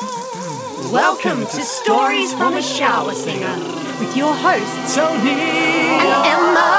Welcome 0.00 1.40
to 1.40 1.62
Stories 1.62 2.32
from 2.32 2.54
a 2.54 2.62
Shower 2.62 3.12
Singer 3.12 3.52
with 3.98 4.16
your 4.16 4.32
hosts, 4.32 4.94
Tony 4.94 5.30
and 5.30 6.24
Emma. 6.24 6.70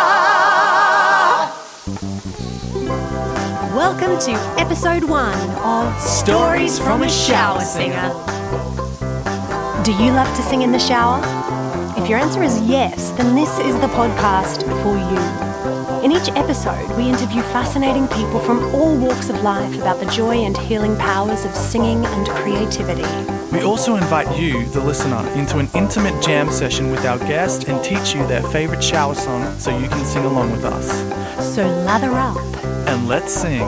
Welcome 3.76 4.18
to 4.20 4.32
episode 4.58 5.04
one 5.04 5.38
of 5.58 6.00
Stories 6.00 6.80
from 6.80 7.04
a 7.04 7.10
Shower 7.10 7.60
Singer. 7.60 8.10
Do 9.84 9.92
you 10.02 10.14
love 10.14 10.34
to 10.38 10.42
sing 10.44 10.62
in 10.62 10.72
the 10.72 10.80
shower? 10.80 11.22
If 12.02 12.08
your 12.08 12.20
answer 12.20 12.42
is 12.42 12.62
yes, 12.62 13.12
then 13.12 13.36
this 13.36 13.60
is 13.60 13.76
the 13.82 13.88
podcast 13.88 14.64
for 14.82 14.96
you. 14.96 15.49
In 16.10 16.16
each 16.16 16.30
episode, 16.30 16.90
we 16.98 17.08
interview 17.08 17.44
fascinating 17.54 18.08
people 18.08 18.40
from 18.40 18.74
all 18.74 18.98
walks 18.98 19.30
of 19.30 19.44
life 19.44 19.76
about 19.76 20.00
the 20.00 20.08
joy 20.08 20.38
and 20.38 20.58
healing 20.58 20.98
powers 20.98 21.46
of 21.46 21.54
singing 21.54 22.04
and 22.04 22.28
creativity. 22.30 23.06
We 23.52 23.62
also 23.62 23.96
invite 23.96 24.36
you, 24.36 24.66
the 24.70 24.80
listener, 24.80 25.24
into 25.34 25.60
an 25.60 25.70
intimate 25.76 26.20
jam 26.20 26.50
session 26.50 26.90
with 26.90 27.06
our 27.06 27.20
guest 27.20 27.66
and 27.66 27.84
teach 27.84 28.16
you 28.16 28.26
their 28.26 28.42
favourite 28.42 28.84
shower 28.84 29.14
song 29.14 29.56
so 29.60 29.78
you 29.78 29.88
can 29.88 30.04
sing 30.04 30.26
along 30.26 30.52
with 30.52 30.66
us. 30.66 30.90
So 31.54 31.68
lather 31.86 32.10
up 32.14 32.38
and 32.88 33.08
let's 33.08 33.32
sing. 33.32 33.68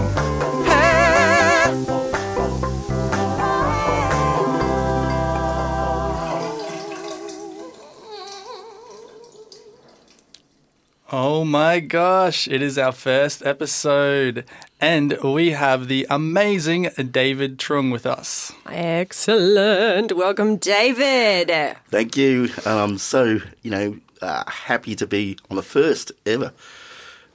Oh 11.33 11.45
my 11.45 11.79
gosh, 11.79 12.45
it 12.49 12.61
is 12.61 12.77
our 12.77 12.91
first 12.91 13.41
episode, 13.45 14.43
and 14.81 15.17
we 15.23 15.51
have 15.51 15.87
the 15.87 16.05
amazing 16.09 16.89
David 17.09 17.57
Trung 17.57 17.89
with 17.89 18.05
us. 18.05 18.51
Excellent. 18.65 20.11
Welcome, 20.11 20.57
David. 20.57 21.77
Thank 21.89 22.17
you. 22.17 22.49
I'm 22.65 22.97
so, 22.97 23.39
you 23.61 23.71
know, 23.71 23.97
uh, 24.21 24.43
happy 24.45 24.93
to 24.93 25.07
be 25.07 25.37
on 25.49 25.55
the 25.55 25.63
first 25.63 26.11
ever 26.25 26.51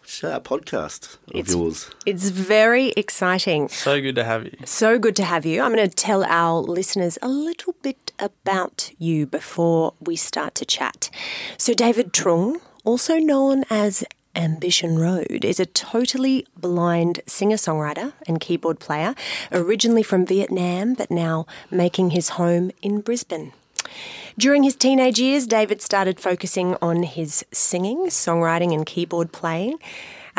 show, 0.05 0.39
podcast 0.41 1.15
of 1.29 1.37
It's- 1.41 1.55
yours. 1.55 1.89
It's 2.05 2.29
very 2.29 2.89
exciting. 2.99 3.71
So 3.71 3.99
good 4.03 4.17
to 4.17 4.25
have 4.25 4.45
you. 4.45 4.53
So 4.67 4.99
good 4.99 5.17
to 5.17 5.25
have 5.25 5.47
you. 5.47 5.63
I'm 5.63 5.75
going 5.75 5.89
to 5.89 5.97
tell 5.97 6.23
our 6.25 6.61
listeners 6.61 7.19
a 7.23 7.29
little 7.29 7.75
bit 7.81 8.13
about 8.19 8.91
you 8.99 9.25
before 9.27 9.95
we 10.01 10.17
start 10.17 10.55
to 10.57 10.67
chat. 10.67 11.09
So, 11.57 11.73
David 11.73 12.13
Trung, 12.13 12.61
also 12.87 13.19
known 13.19 13.65
as 13.69 14.05
Ambition 14.37 14.99
Road, 14.99 15.45
is 15.45 15.59
a 15.59 15.67
totally 15.67 16.47
blind 16.57 17.21
singer 17.27 17.57
songwriter 17.57 18.13
and 18.29 18.41
keyboard 18.41 18.79
player, 18.79 19.15
originally 19.51 20.03
from 20.03 20.25
Vietnam, 20.25 20.95
but 20.95 21.11
now 21.11 21.47
making 21.71 22.11
his 22.11 22.31
home 22.31 22.71
in 22.83 23.01
Brisbane. 23.01 23.53
During 24.39 24.63
his 24.63 24.77
teenage 24.77 25.19
years, 25.19 25.47
David 25.47 25.83
started 25.83 26.21
focusing 26.21 26.77
on 26.81 27.03
his 27.03 27.45
singing, 27.53 28.07
songwriting, 28.07 28.73
and 28.73 28.87
keyboard 28.87 29.33
playing. 29.33 29.79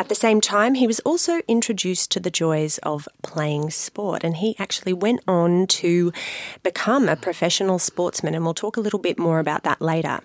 At 0.00 0.08
the 0.08 0.14
same 0.14 0.40
time, 0.40 0.74
he 0.74 0.86
was 0.86 1.00
also 1.00 1.40
introduced 1.48 2.12
to 2.12 2.20
the 2.20 2.30
joys 2.30 2.78
of 2.84 3.08
playing 3.24 3.70
sport, 3.70 4.22
and 4.22 4.36
he 4.36 4.54
actually 4.56 4.92
went 4.92 5.22
on 5.26 5.66
to 5.66 6.12
become 6.62 7.08
a 7.08 7.16
professional 7.16 7.80
sportsman, 7.80 8.32
and 8.32 8.44
we'll 8.44 8.54
talk 8.54 8.76
a 8.76 8.80
little 8.80 9.00
bit 9.00 9.18
more 9.18 9.40
about 9.40 9.64
that 9.64 9.82
later. 9.82 10.20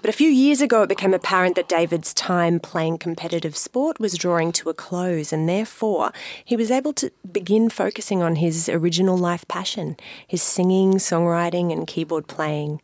But 0.00 0.08
a 0.08 0.14
few 0.14 0.30
years 0.30 0.62
ago, 0.62 0.82
it 0.82 0.88
became 0.88 1.12
apparent 1.12 1.56
that 1.56 1.68
David's 1.68 2.14
time 2.14 2.58
playing 2.58 2.98
competitive 2.98 3.54
sport 3.54 4.00
was 4.00 4.16
drawing 4.16 4.50
to 4.52 4.70
a 4.70 4.74
close, 4.74 5.30
and 5.30 5.46
therefore 5.46 6.10
he 6.42 6.56
was 6.56 6.70
able 6.70 6.94
to 6.94 7.12
begin 7.30 7.68
focusing 7.68 8.22
on 8.22 8.36
his 8.36 8.66
original 8.70 9.18
life 9.18 9.46
passion 9.46 9.96
his 10.26 10.42
singing, 10.42 10.94
songwriting, 10.94 11.70
and 11.70 11.86
keyboard 11.86 12.28
playing. 12.28 12.80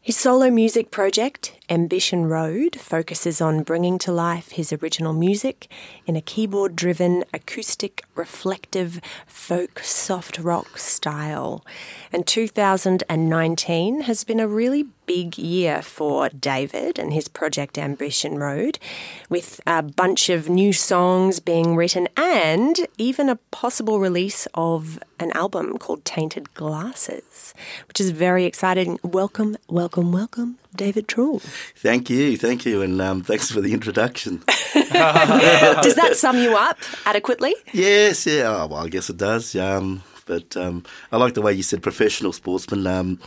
His 0.00 0.16
solo 0.16 0.50
music 0.50 0.90
project, 0.90 1.52
Ambition 1.70 2.26
Road, 2.26 2.80
focuses 2.80 3.40
on 3.40 3.62
bringing 3.62 3.96
to 3.98 4.10
life 4.10 4.50
his 4.50 4.72
original 4.72 5.12
music 5.12 5.70
in 6.04 6.16
a 6.16 6.20
keyboard 6.20 6.74
driven, 6.74 7.22
acoustic, 7.32 8.04
reflective, 8.16 9.00
folk 9.24 9.78
soft 9.78 10.40
rock 10.40 10.78
style. 10.78 11.64
And 12.12 12.26
2019 12.26 14.00
has 14.00 14.24
been 14.24 14.40
a 14.40 14.48
really 14.48 14.86
big 15.06 15.38
year 15.38 15.80
for 15.80 16.28
David 16.28 16.98
and 16.98 17.12
his 17.12 17.28
project 17.28 17.78
Ambition 17.78 18.38
Road, 18.38 18.80
with 19.28 19.60
a 19.66 19.82
bunch 19.82 20.28
of 20.28 20.48
new 20.48 20.72
songs 20.72 21.38
being 21.38 21.76
written 21.76 22.08
and 22.16 22.76
even 22.98 23.28
a 23.28 23.36
possible 23.52 24.00
release 24.00 24.48
of 24.54 24.98
an 25.20 25.30
album 25.32 25.78
called 25.78 26.04
Tainted 26.04 26.52
Glasses, 26.54 27.54
which 27.86 28.00
is 28.00 28.10
very 28.10 28.44
exciting. 28.44 28.98
Welcome, 29.02 29.56
welcome, 29.68 30.12
welcome, 30.12 30.58
David 30.74 31.08
Trung. 31.08 31.40
Thank 31.76 32.10
you, 32.10 32.36
thank 32.36 32.64
you, 32.64 32.82
and 32.82 33.00
um, 33.00 33.22
thanks 33.22 33.50
for 33.50 33.60
the 33.60 33.72
introduction. 33.72 34.42
Does 34.74 35.94
that 35.94 36.12
sum 36.16 36.38
you 36.38 36.56
up 36.56 36.78
adequately? 37.06 37.54
yes, 37.72 38.26
yeah, 38.26 38.44
oh, 38.46 38.66
well, 38.66 38.84
I 38.84 38.88
guess 38.88 39.10
it 39.10 39.16
does. 39.16 39.54
Um, 39.56 40.02
but 40.26 40.56
um, 40.56 40.84
I 41.10 41.16
like 41.16 41.34
the 41.34 41.42
way 41.42 41.52
you 41.52 41.62
said 41.62 41.82
professional 41.82 42.32
sportsman. 42.32 42.86
Um, 42.86 43.18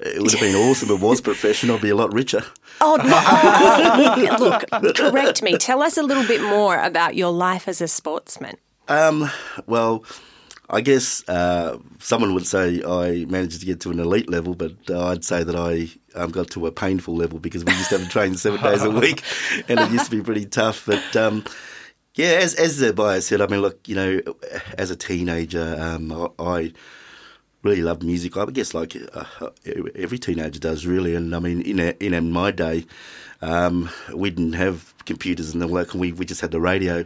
it 0.00 0.20
would 0.22 0.32
have 0.32 0.40
been 0.40 0.54
awesome 0.54 0.90
if 0.90 1.00
it 1.00 1.04
was 1.04 1.20
professional. 1.20 1.76
I'd 1.76 1.82
be 1.82 1.90
a 1.90 1.96
lot 1.96 2.12
richer. 2.12 2.44
Oh, 2.80 2.96
no. 2.96 4.38
look, 4.80 4.94
correct 4.96 5.42
me. 5.42 5.56
Tell 5.58 5.82
us 5.82 5.96
a 5.96 6.02
little 6.02 6.26
bit 6.26 6.40
more 6.42 6.80
about 6.82 7.16
your 7.16 7.32
life 7.32 7.66
as 7.66 7.80
a 7.80 7.88
sportsman. 7.88 8.56
Um, 8.86 9.30
well, 9.66 10.04
I 10.70 10.82
guess 10.82 11.26
uh, 11.28 11.78
someone 11.98 12.34
would 12.34 12.46
say 12.46 12.82
I 12.84 13.24
managed 13.24 13.60
to 13.60 13.66
get 13.66 13.80
to 13.80 13.90
an 13.90 13.98
elite 13.98 14.28
level, 14.28 14.54
but 14.54 14.74
uh, 14.90 15.08
I'd 15.08 15.24
say 15.24 15.42
that 15.42 15.56
I 15.56 15.88
um, 16.14 16.30
got 16.30 16.50
to 16.50 16.66
a 16.66 16.72
painful 16.72 17.16
level 17.16 17.38
because 17.38 17.64
we 17.64 17.72
used 17.72 17.88
to 17.88 17.98
have 17.98 18.06
to 18.06 18.12
train 18.12 18.34
seven 18.34 18.60
days 18.62 18.82
a 18.82 18.90
week, 18.90 19.22
and 19.68 19.80
it 19.80 19.90
used 19.90 20.10
to 20.10 20.10
be 20.10 20.22
pretty 20.22 20.44
tough. 20.44 20.84
But 20.84 21.16
um, 21.16 21.44
yeah, 22.14 22.38
as 22.42 22.54
as 22.54 22.78
the 22.78 22.92
buyer 22.92 23.22
said, 23.22 23.40
I 23.40 23.46
mean, 23.46 23.62
look, 23.62 23.88
you 23.88 23.94
know, 23.94 24.20
as 24.76 24.90
a 24.90 24.96
teenager, 24.96 25.76
um, 25.80 26.12
I, 26.12 26.28
I 26.38 26.72
really 27.62 27.82
loved 27.82 28.02
music. 28.02 28.36
I 28.36 28.44
guess 28.46 28.74
like 28.74 28.94
uh, 29.14 29.50
every 29.94 30.18
teenager 30.18 30.60
does, 30.60 30.84
really. 30.84 31.14
And 31.14 31.34
I 31.34 31.38
mean, 31.38 31.62
in 31.62 31.80
a, 31.80 31.94
in 31.98 32.30
my 32.30 32.50
day, 32.50 32.84
um, 33.40 33.88
we 34.14 34.30
didn't 34.30 34.54
have 34.54 34.94
computers 35.06 35.54
and 35.54 35.62
all 35.62 35.70
that. 35.70 35.94
We 35.94 36.12
we 36.12 36.24
just 36.24 36.40
had 36.40 36.50
the 36.50 36.60
radio 36.60 37.04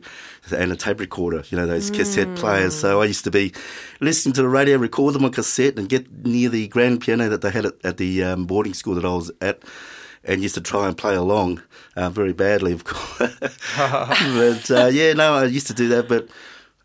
and 0.54 0.72
a 0.72 0.76
tape 0.76 1.00
recorder. 1.00 1.44
You 1.50 1.58
know, 1.58 1.66
those 1.66 1.90
cassette 1.90 2.34
players. 2.36 2.78
So 2.78 3.02
I 3.02 3.04
used 3.06 3.24
to 3.24 3.30
be 3.30 3.52
listening 4.00 4.32
to 4.34 4.42
the 4.42 4.48
radio, 4.48 4.78
record 4.78 5.14
them 5.14 5.24
on 5.24 5.32
cassette, 5.32 5.78
and 5.78 5.88
get 5.88 6.24
near 6.24 6.48
the 6.48 6.68
grand 6.68 7.00
piano 7.00 7.28
that 7.28 7.42
they 7.42 7.50
had 7.50 7.66
at, 7.66 7.74
at 7.84 7.96
the 7.98 8.24
um, 8.24 8.46
boarding 8.46 8.74
school 8.74 8.94
that 8.94 9.04
I 9.04 9.14
was 9.14 9.30
at. 9.40 9.62
And 10.24 10.40
used 10.40 10.54
to 10.54 10.60
try 10.60 10.86
and 10.86 10.96
play 10.96 11.16
along, 11.16 11.62
uh, 11.96 12.08
very 12.08 12.32
badly, 12.32 12.70
of 12.70 12.84
course. 12.84 13.18
but 13.76 14.70
uh, 14.70 14.86
yeah, 14.86 15.14
no, 15.14 15.34
I 15.34 15.46
used 15.46 15.66
to 15.66 15.74
do 15.74 15.88
that. 15.88 16.06
But 16.06 16.28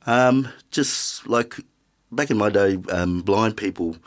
um, 0.07 0.50
just 0.72 1.28
like 1.28 1.59
back 2.12 2.31
in 2.31 2.38
my 2.38 2.50
day, 2.50 2.80
um, 2.91 3.22
blind 3.22 3.56
people 3.56 3.97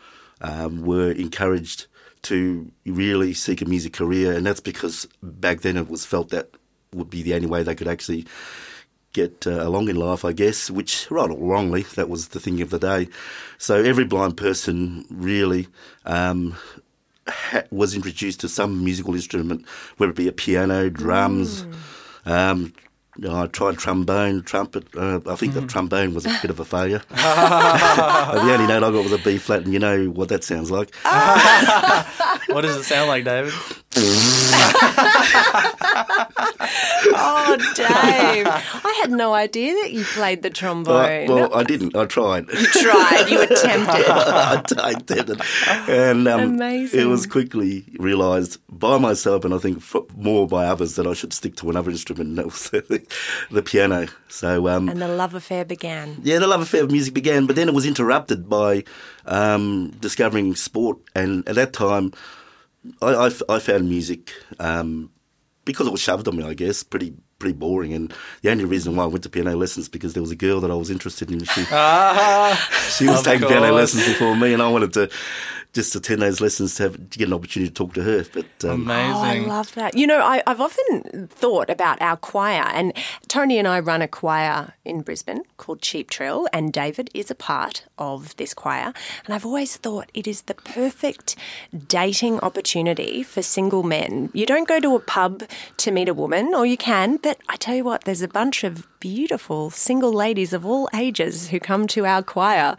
um, 0.41 0.83
were 0.83 1.13
encouraged 1.13 1.87
to 2.23 2.71
really 2.87 3.33
seek 3.35 3.63
a 3.63 3.65
music 3.65 3.93
career, 3.95 4.33
and 4.33 4.45
that's 4.45 4.61
because 4.61 5.09
back 5.23 5.61
then 5.61 5.77
it 5.77 5.89
was 5.89 6.05
felt 6.05 6.31
that 6.31 6.51
would 6.93 7.11
be 7.11 7.23
the 7.23 7.35
only 7.35 7.47
way 7.47 7.63
they 7.63 7.75
could 7.75 7.89
actually 7.89 8.27
get 9.13 9.47
uh, 9.47 9.67
along 9.67 9.89
in 9.89 9.97
life, 9.97 10.25
I 10.25 10.33
guess, 10.33 10.71
which, 10.71 11.11
right 11.11 11.31
or 11.31 11.37
wrongly, 11.37 11.83
that 11.95 12.09
was 12.09 12.29
the 12.29 12.41
thing 12.41 12.61
of 12.61 12.71
the 12.71 12.79
day. 12.79 13.09
So 13.59 13.77
every 13.83 14.05
blind 14.05 14.37
person 14.37 15.05
really 15.11 15.69
um, 16.05 16.57
ha- 17.27 17.65
was 17.71 17.95
introduced 17.95 18.41
to 18.41 18.49
some 18.49 18.85
musical 18.85 19.15
instrument, 19.15 19.67
whether 19.97 20.11
it 20.11 20.17
be 20.17 20.29
a 20.29 20.33
piano, 20.33 20.91
drums. 20.91 21.67
Um, 22.25 22.73
you 23.21 23.29
know, 23.29 23.43
I 23.43 23.47
tried 23.49 23.77
trombone, 23.77 24.43
trumpet. 24.43 24.85
Uh, 24.97 25.21
I 25.29 25.37
think 25.37 25.53
the 25.53 25.61
trombone 25.67 26.15
was 26.15 26.25
a 26.25 26.31
bit 26.41 26.51
of 26.51 26.59
a 26.59 26.65
failure. 26.65 27.03
the 27.11 28.51
only 28.55 28.67
note 28.67 28.83
I 28.83 28.91
got 28.91 29.05
was 29.05 29.13
a 29.13 29.19
B 29.19 29.37
flat, 29.37 29.65
and 29.65 29.75
you 29.75 29.79
know 29.79 30.07
what 30.07 30.31
that 30.31 30.43
sounds 30.45 30.71
like. 30.71 30.95
What 32.49 32.63
does 32.63 32.77
it 32.77 32.85
sound 32.85 33.09
like, 33.09 33.25
David? 33.25 33.53
Oh, 37.13 37.57
Dave. 37.75 38.47
I 38.47 38.99
had 39.01 39.11
no 39.11 39.35
idea 39.35 39.73
that 39.83 39.93
you 39.93 40.05
played 40.05 40.43
the 40.43 40.49
Uh, 40.49 40.53
trombone. 40.53 41.27
well, 41.29 41.55
I 41.55 41.63
didn't. 41.65 41.97
I 41.97 42.05
tried. 42.07 42.49
you 42.49 42.67
tried, 42.67 43.27
you 43.29 43.43
attempted. 43.43 44.07
I 44.09 44.63
attempted, 44.97 45.41
and 45.89 46.29
um, 46.29 46.41
Amazing. 46.41 47.01
it 47.01 47.05
was 47.07 47.27
quickly 47.27 47.85
realised 47.99 48.59
by 48.69 48.99
myself, 48.99 49.45
and 49.45 49.55
I 49.55 49.59
think 49.59 49.79
f- 49.79 49.97
more 50.17 50.47
by 50.47 50.67
others, 50.67 50.95
that 50.97 51.07
I 51.07 51.15
should 51.15 51.33
stick 51.33 51.57
to 51.57 51.71
another 51.71 51.91
instrument, 51.91 52.29
and 52.31 52.39
that 52.39 52.47
was 52.47 52.55
the, 53.51 53.63
piano. 53.63 54.07
So, 54.29 54.69
um, 54.69 54.89
And 54.89 55.01
the 55.01 55.09
love 55.09 55.35
affair 55.35 55.65
began. 55.65 56.19
yeah, 56.23 56.39
the 56.39 56.47
love 56.47 56.61
affair 56.61 56.83
of 56.85 56.91
music 56.91 57.15
began, 57.15 57.47
but 57.47 57.57
then 57.57 57.69
it 57.69 57.75
was 57.75 57.87
interrupted 57.87 58.49
by 58.49 58.85
um, 59.27 59.91
discovering 60.01 60.55
sport, 60.55 60.99
and 61.15 61.47
at 61.49 61.55
that 61.57 61.73
time, 61.73 62.13
i 63.03 63.31
i 63.49 63.59
found 63.59 63.89
music 63.89 64.33
um, 64.59 65.11
because 65.65 65.87
it 65.87 65.91
was 65.93 66.01
shoved 66.01 66.27
on 66.29 66.37
me, 66.37 66.45
I 66.45 66.55
guess, 66.55 66.83
pretty 66.83 67.15
pretty 67.41 67.57
boring. 67.57 67.93
And 67.93 68.15
the 68.43 68.51
only 68.51 68.65
reason 68.65 68.95
why 68.95 69.03
I 69.03 69.07
went 69.07 69.25
to 69.25 69.29
piano 69.31 69.57
lessons 69.57 69.89
because 69.89 70.15
there 70.15 70.23
was 70.23 70.31
a 70.31 70.37
girl 70.37 70.61
that 70.61 70.71
I 70.71 70.75
was 70.75 70.91
interested 70.91 71.33
in. 71.33 71.41
She, 71.41 71.65
she 71.65 73.07
was 73.09 73.19
Of 73.19 73.25
taking 73.25 73.49
piano 73.49 73.73
lessons 73.73 74.07
before 74.07 74.37
me, 74.37 74.53
and 74.53 74.63
I 74.63 74.69
wanted 74.69 74.93
to 74.93 75.11
just 75.73 75.95
attend 75.95 76.21
those 76.21 76.41
lessons 76.41 76.75
to, 76.77 76.85
have, 76.85 77.11
to 77.11 77.19
get 77.19 77.29
an 77.29 77.35
opportunity 77.35 77.69
to 77.71 77.75
talk 77.75 77.95
to 77.95 78.03
her. 78.03 78.25
But 78.33 78.47
um, 78.65 78.83
Amazing. 78.83 79.15
Oh, 79.15 79.23
I 79.23 79.39
love 79.57 79.75
that. 79.75 79.97
You 79.97 80.07
know, 80.07 80.21
I, 80.21 80.43
I've 80.47 80.61
often 80.61 81.29
thought 81.29 81.71
about 81.71 82.01
our 82.03 82.17
choir, 82.17 82.65
and 82.75 82.93
Tony 83.29 83.59
and 83.59 83.69
I 83.69 83.81
run 83.81 84.03
a 84.03 84.09
choir 84.09 84.75
in 84.85 85.03
Brisbane 85.03 85.43
called 85.57 85.81
Cheap 85.81 86.11
Trill, 86.11 86.49
and 86.53 86.73
David 86.73 87.11
is 87.15 87.31
a 87.31 87.35
part 87.35 87.85
of 87.99 88.37
this 88.37 88.53
choir. 88.55 88.93
And 89.25 89.35
I've 89.35 89.47
always 89.47 89.77
thought 89.77 90.11
it 90.13 90.27
is 90.27 90.43
the 90.43 90.55
perfect 90.55 91.37
dating 91.87 92.41
opportunity 92.41 93.23
for 93.23 93.43
single 93.43 93.83
men. 93.83 94.31
You 94.33 94.47
don't 94.47 94.67
go 94.69 94.81
to 94.81 94.97
a 94.97 95.01
pub 95.01 95.45
to 95.79 95.91
meet 95.91 96.09
a 96.09 96.15
woman, 96.15 96.53
or 96.55 96.67
you 96.67 96.77
can, 96.77 97.19
but 97.31 97.39
I 97.49 97.55
tell 97.55 97.77
you 97.77 97.85
what, 97.85 98.07
there's 98.07 98.23
a 98.23 98.29
bunch 98.29 98.65
of 98.65 98.89
beautiful 98.99 99.71
single 99.71 100.13
ladies 100.13 100.53
of 100.53 100.67
all 100.67 100.89
ages 100.93 101.51
who 101.51 101.61
come 101.61 101.87
to 101.87 102.05
our 102.05 102.25
choir, 102.25 102.77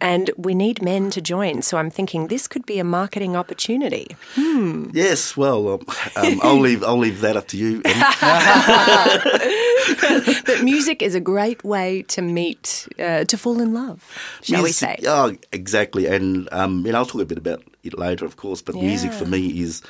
and 0.00 0.30
we 0.38 0.54
need 0.54 0.80
men 0.80 1.10
to 1.10 1.20
join. 1.20 1.60
So 1.60 1.76
I'm 1.76 1.90
thinking 1.90 2.28
this 2.28 2.48
could 2.48 2.64
be 2.64 2.78
a 2.78 2.84
marketing 2.84 3.36
opportunity. 3.36 4.16
yes, 4.38 5.36
well, 5.36 5.68
um, 5.68 5.80
um, 6.16 6.40
I'll 6.42 6.58
leave 6.68 6.82
I'll 6.82 6.96
leave 6.96 7.20
that 7.20 7.36
up 7.36 7.48
to 7.48 7.58
you. 7.58 7.82
But 10.46 10.62
music 10.62 11.02
is 11.02 11.14
a 11.14 11.20
great 11.20 11.62
way 11.62 12.02
to 12.08 12.22
meet, 12.22 12.88
uh, 12.98 13.24
to 13.24 13.36
fall 13.36 13.60
in 13.60 13.74
love, 13.74 14.02
shall 14.42 14.62
we 14.62 14.72
say? 14.72 14.96
Oh, 15.06 15.36
exactly. 15.52 16.06
And 16.06 16.48
um, 16.52 16.86
you 16.86 16.92
know, 16.92 16.98
I'll 16.98 17.06
talk 17.06 17.20
a 17.20 17.26
bit 17.26 17.38
about 17.38 17.62
it 17.82 17.98
later, 17.98 18.24
of 18.24 18.36
course. 18.36 18.62
But 18.62 18.76
music 18.76 19.12
for 19.12 19.26
me 19.26 19.60
is 19.60 19.82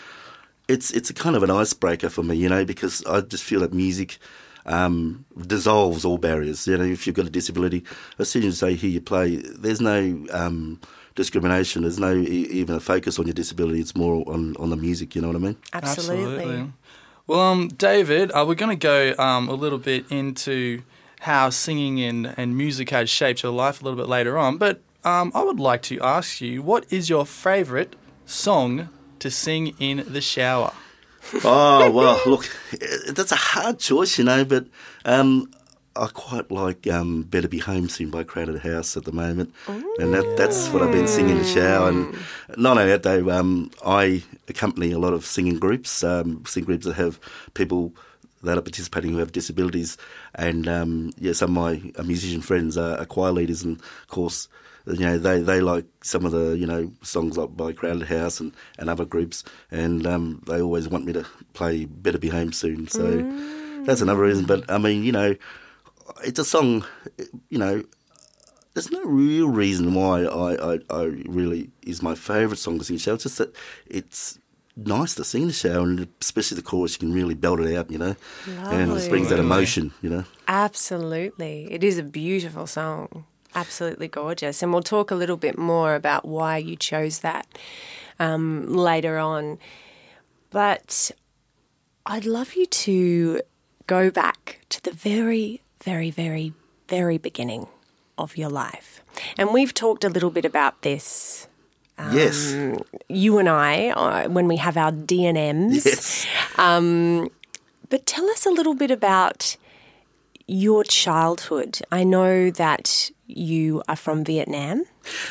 it's 0.71 0.91
it's 0.93 1.11
a 1.11 1.15
kind 1.15 1.37
of 1.37 1.43
an 1.43 1.51
icebreaker 1.51 2.09
for 2.09 2.23
me, 2.23 2.37
you 2.37 2.49
know, 2.49 2.65
because 2.65 3.05
I 3.05 3.21
just 3.21 3.45
feel 3.45 3.61
that 3.61 3.73
music 3.75 4.19
um, 4.67 5.25
dissolves 5.47 6.05
all 6.05 6.19
barriers. 6.19 6.67
You 6.67 6.79
know, 6.79 6.85
if 6.85 7.07
you've 7.07 7.17
got 7.17 7.27
a 7.27 7.31
disability, 7.31 7.85
as 8.19 8.31
soon 8.31 8.45
as 8.45 8.61
they 8.61 8.75
hear 8.75 8.91
you 8.91 9.01
play, 9.01 9.37
there's 9.37 9.81
no 9.81 10.27
um, 10.33 10.81
discrimination. 11.15 11.83
There's 11.83 11.99
no 11.99 12.15
e- 12.15 12.49
even 12.51 12.77
a 12.77 12.81
focus 12.81 13.19
on 13.19 13.27
your 13.27 13.35
disability. 13.35 13.81
It's 13.81 13.97
more 13.97 14.25
on 14.29 14.57
on 14.59 14.71
the 14.71 14.77
music. 14.77 15.15
You 15.15 15.23
know 15.23 15.29
what 15.29 15.37
I 15.37 15.41
mean? 15.41 15.57
Absolutely. 15.73 16.73
Well, 17.27 17.41
um, 17.41 17.69
David, 17.69 18.33
uh, 18.33 18.45
we're 18.47 18.55
going 18.57 18.77
to 18.77 18.83
go 18.83 19.15
um, 19.23 19.49
a 19.49 19.55
little 19.55 19.79
bit 19.79 20.05
into 20.11 20.83
how 21.21 21.51
singing 21.51 22.01
and, 22.01 22.35
and 22.37 22.57
music 22.57 22.91
has 22.91 23.09
shaped 23.09 23.43
your 23.43 23.53
life 23.53 23.81
a 23.81 23.85
little 23.85 23.97
bit 23.97 24.09
later 24.09 24.37
on. 24.37 24.57
But 24.57 24.81
um, 25.05 25.31
I 25.35 25.43
would 25.43 25.61
like 25.61 25.83
to 25.83 26.01
ask 26.01 26.41
you, 26.41 26.61
what 26.63 26.87
is 26.91 27.09
your 27.09 27.25
favourite 27.25 27.95
song 28.27 28.89
to 29.21 29.31
sing 29.31 29.75
in 29.79 30.05
the 30.13 30.21
shower? 30.21 30.73
oh 31.45 31.91
well, 31.91 32.21
look, 32.27 32.49
that's 33.09 33.33
a 33.33 33.37
hard 33.37 33.79
choice, 33.79 34.19
you 34.19 34.25
know. 34.25 34.45
But 34.45 34.67
um, 35.05 35.51
I 35.97 36.07
quite 36.07 36.51
like 36.51 36.87
um, 36.87 37.23
"Better 37.23 37.49
Be 37.49 37.59
Home 37.59 37.89
Soon" 37.89 38.11
by 38.11 38.25
Crowded 38.25 38.61
House 38.61 38.97
at 38.97 39.05
the 39.05 39.13
moment, 39.13 39.55
and 39.99 40.15
that, 40.15 40.37
that's 40.37 40.69
what 40.69 40.83
I've 40.83 40.93
been 40.93 41.09
singing 41.09 41.33
in 41.33 41.39
the 41.39 41.45
shower. 41.45 41.89
And 41.89 42.17
not 42.57 42.79
only 42.79 42.91
that, 42.91 43.03
though, 43.03 43.31
um, 43.31 43.71
I 43.85 44.23
accompany 44.49 44.93
a 44.93 44.99
lot 44.99 45.13
of 45.13 45.25
singing 45.27 45.59
groups, 45.59 46.03
um, 46.03 46.43
singing 46.47 46.67
groups 46.67 46.87
that 46.87 46.95
have 46.95 47.21
people 47.55 47.93
that 48.43 48.57
are 48.57 48.63
participating 48.63 49.13
who 49.13 49.19
have 49.19 49.33
disabilities, 49.33 49.99
and 50.35 50.69
um, 50.69 51.13
yeah, 51.19 51.33
some 51.33 51.57
of 51.57 51.63
my 51.65 51.93
uh, 51.99 52.03
musician 52.03 52.41
friends 52.41 52.79
are, 52.79 52.97
are 52.99 53.07
choir 53.07 53.33
leaders, 53.33 53.63
and 53.63 53.77
of 53.79 54.09
course. 54.09 54.49
You 54.87 55.07
know 55.07 55.19
they, 55.19 55.41
they 55.41 55.61
like 55.61 55.87
some 56.03 56.25
of 56.25 56.33
the 56.33 56.57
you 56.57 56.67
know 56.67 56.93
songs 57.03 57.37
like 57.37 57.57
by 57.57 57.73
Crowded 57.73 58.09
House 58.09 58.41
and, 58.41 58.53
and 58.79 58.89
other 58.89 59.05
groups, 59.05 59.45
and 59.71 60.07
um, 60.07 60.43
they 60.47 60.61
always 60.61 60.89
want 60.89 61.05
me 61.05 61.13
to 61.13 61.27
play 61.53 61.85
"Better 61.85 62.19
Be 62.19 62.29
Home 62.29 62.53
Soon." 62.53 62.89
So 62.89 63.23
that's 63.85 64.01
another 64.01 64.23
reason. 64.23 64.47
But 64.47 64.71
I 64.71 64.79
mean, 64.79 65.05
you 65.05 65.13
know, 65.13 65.37
it's 66.25 66.39
a 66.39 66.45
song. 66.45 66.85
You 67.49 67.59
know, 67.59 67.85
there's 68.75 68.91
no 68.91 69.05
real 69.05 69.49
reason 69.49 69.95
why 69.95 70.23
I, 70.23 70.75
I, 70.75 70.79
I 70.91 71.03
really 71.27 71.71
is 71.83 72.03
my 72.03 72.15
favourite 72.15 72.59
song 72.59 72.79
to 72.79 72.85
sing 72.85 72.95
in 72.95 72.99
the 72.99 73.03
shower. 73.03 73.15
It's 73.15 73.25
just 73.25 73.39
that 73.39 73.55
it's 73.87 74.39
nice 74.77 75.15
to 75.17 75.25
sing 75.25 75.47
the 75.47 75.53
show, 75.53 75.83
and 75.83 76.09
especially 76.21 76.57
the 76.57 76.63
chorus, 76.63 76.95
you 76.95 77.01
can 77.01 77.13
really 77.13 77.35
belt 77.35 77.61
it 77.61 77.77
out. 77.77 77.91
You 77.91 77.99
know, 77.99 78.17
and 78.47 78.93
it 78.93 79.09
brings 79.11 79.29
that 79.29 79.39
emotion. 79.39 79.93
You 80.03 80.11
know. 80.11 80.25
Absolutely. 80.49 81.69
It 81.71 81.85
is 81.85 81.99
a 81.99 82.03
beautiful 82.03 82.67
song. 82.67 83.25
Absolutely 83.55 84.09
gorgeous. 84.09 84.63
And 84.63 84.73
we'll 84.73 84.83
talk 84.83 85.11
a 85.11 85.15
little 85.15 85.37
bit 85.37 85.59
more 85.59 85.95
about 85.95 86.25
why 86.27 86.59
you 86.59 86.77
chose 86.77 87.21
that 87.21 87.47
um, 88.19 88.73
later 88.73 89.19
on. 89.19 89.59
But 90.51 91.11
I'd 92.07 92.25
love 92.25 92.55
you 92.55 92.67
to 92.67 93.43
go 93.87 94.11
back 94.11 94.61
to 94.69 94.83
the 94.83 94.93
very, 94.93 95.63
very, 95.83 96.11
very, 96.11 96.53
very 96.89 97.19
beginning 97.19 97.67
of 98.17 98.37
your 98.37 98.51
life. 98.51 99.03
And 99.37 99.53
we've 99.53 99.75
talked 99.75 100.05
a 100.05 100.09
little 100.09 100.31
bit 100.31 100.45
about 100.45 100.83
this 100.83 101.49
yes. 102.13 102.55
you 103.09 103.39
and 103.39 103.49
I, 103.49 103.89
uh, 103.91 104.29
when 104.29 104.49
we 104.49 104.57
have 104.57 104.77
our 104.77 104.93
DNMs. 104.93 105.85
Yes. 105.85 106.27
But 107.89 108.07
tell 108.07 108.31
us 108.31 108.47
a 108.47 108.51
little 108.51 108.75
bit 108.75 108.91
about 108.91 109.57
your 110.47 110.85
childhood. 110.85 111.81
I 111.91 112.05
know 112.05 112.51
that 112.51 113.11
you 113.37 113.83
are 113.89 113.97
from 113.97 114.25
Vietnam. 114.25 114.85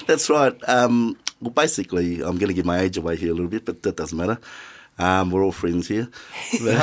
That's 0.08 0.30
right. 0.30 0.56
Um, 0.68 1.18
well, 1.42 1.52
basically, 1.52 2.22
I'm 2.22 2.38
going 2.38 2.48
to 2.48 2.54
give 2.54 2.66
my 2.66 2.80
age 2.80 2.98
away 2.98 3.16
here 3.16 3.32
a 3.32 3.34
little 3.34 3.50
bit, 3.50 3.66
but 3.66 3.84
that 3.84 3.96
doesn't 3.96 4.18
matter. 4.18 4.40
Um, 4.98 5.32
we're 5.32 5.44
all 5.44 5.54
friends 5.54 5.88
here. 5.88 6.10
no, 6.62 6.76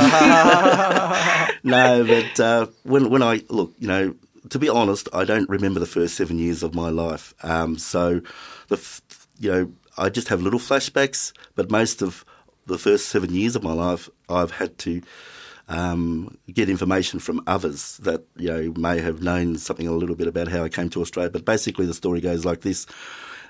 but 2.06 2.40
uh, 2.40 2.66
when 2.84 3.10
when 3.10 3.22
I 3.22 3.42
look, 3.50 3.74
you 3.78 3.88
know, 3.88 4.14
to 4.48 4.58
be 4.58 4.68
honest, 4.68 5.08
I 5.12 5.24
don't 5.24 5.48
remember 5.48 5.80
the 5.80 5.86
first 5.86 6.14
seven 6.14 6.38
years 6.38 6.62
of 6.62 6.74
my 6.74 6.88
life. 6.88 7.34
Um, 7.42 7.76
so, 7.76 8.22
the 8.68 9.00
you 9.38 9.52
know, 9.52 9.72
I 9.98 10.08
just 10.08 10.28
have 10.28 10.40
little 10.40 10.60
flashbacks, 10.60 11.32
but 11.54 11.70
most 11.70 12.00
of 12.00 12.24
the 12.66 12.78
first 12.78 13.08
seven 13.08 13.34
years 13.34 13.54
of 13.54 13.62
my 13.62 13.72
life, 13.72 14.08
I've 14.28 14.52
had 14.52 14.78
to 14.78 15.02
um, 15.68 16.38
get 16.52 16.68
information 16.68 17.18
from 17.18 17.42
others 17.46 17.96
that 17.98 18.24
you 18.36 18.48
know 18.48 18.72
may 18.76 19.00
have 19.00 19.22
known 19.22 19.56
something 19.56 19.88
a 19.88 19.92
little 19.92 20.14
bit 20.14 20.28
about 20.28 20.48
how 20.48 20.62
I 20.62 20.68
came 20.68 20.88
to 20.90 21.00
Australia. 21.00 21.30
But 21.30 21.44
basically, 21.44 21.86
the 21.86 21.94
story 21.94 22.20
goes 22.20 22.44
like 22.44 22.60
this: 22.60 22.86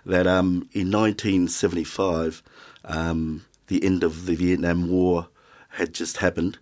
that 0.05 0.27
um, 0.27 0.69
in 0.73 0.91
1975, 0.91 2.43
um, 2.85 3.45
the 3.67 3.85
end 3.85 4.03
of 4.03 4.27
the 4.27 4.35
Vietnam 4.35 4.89
War 4.89 5.29
had 5.71 5.93
just 5.93 6.19
happened, 6.19 6.59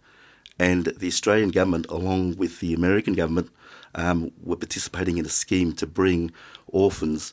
and 0.58 0.86
the 0.86 1.06
Australian 1.08 1.50
government, 1.50 1.86
along 1.88 2.36
with 2.36 2.60
the 2.60 2.74
American 2.74 3.14
government, 3.14 3.50
um, 3.94 4.32
were 4.42 4.56
participating 4.56 5.18
in 5.18 5.26
a 5.26 5.30
scheme 5.30 5.72
to 5.74 5.86
bring 5.86 6.32
orphans 6.66 7.32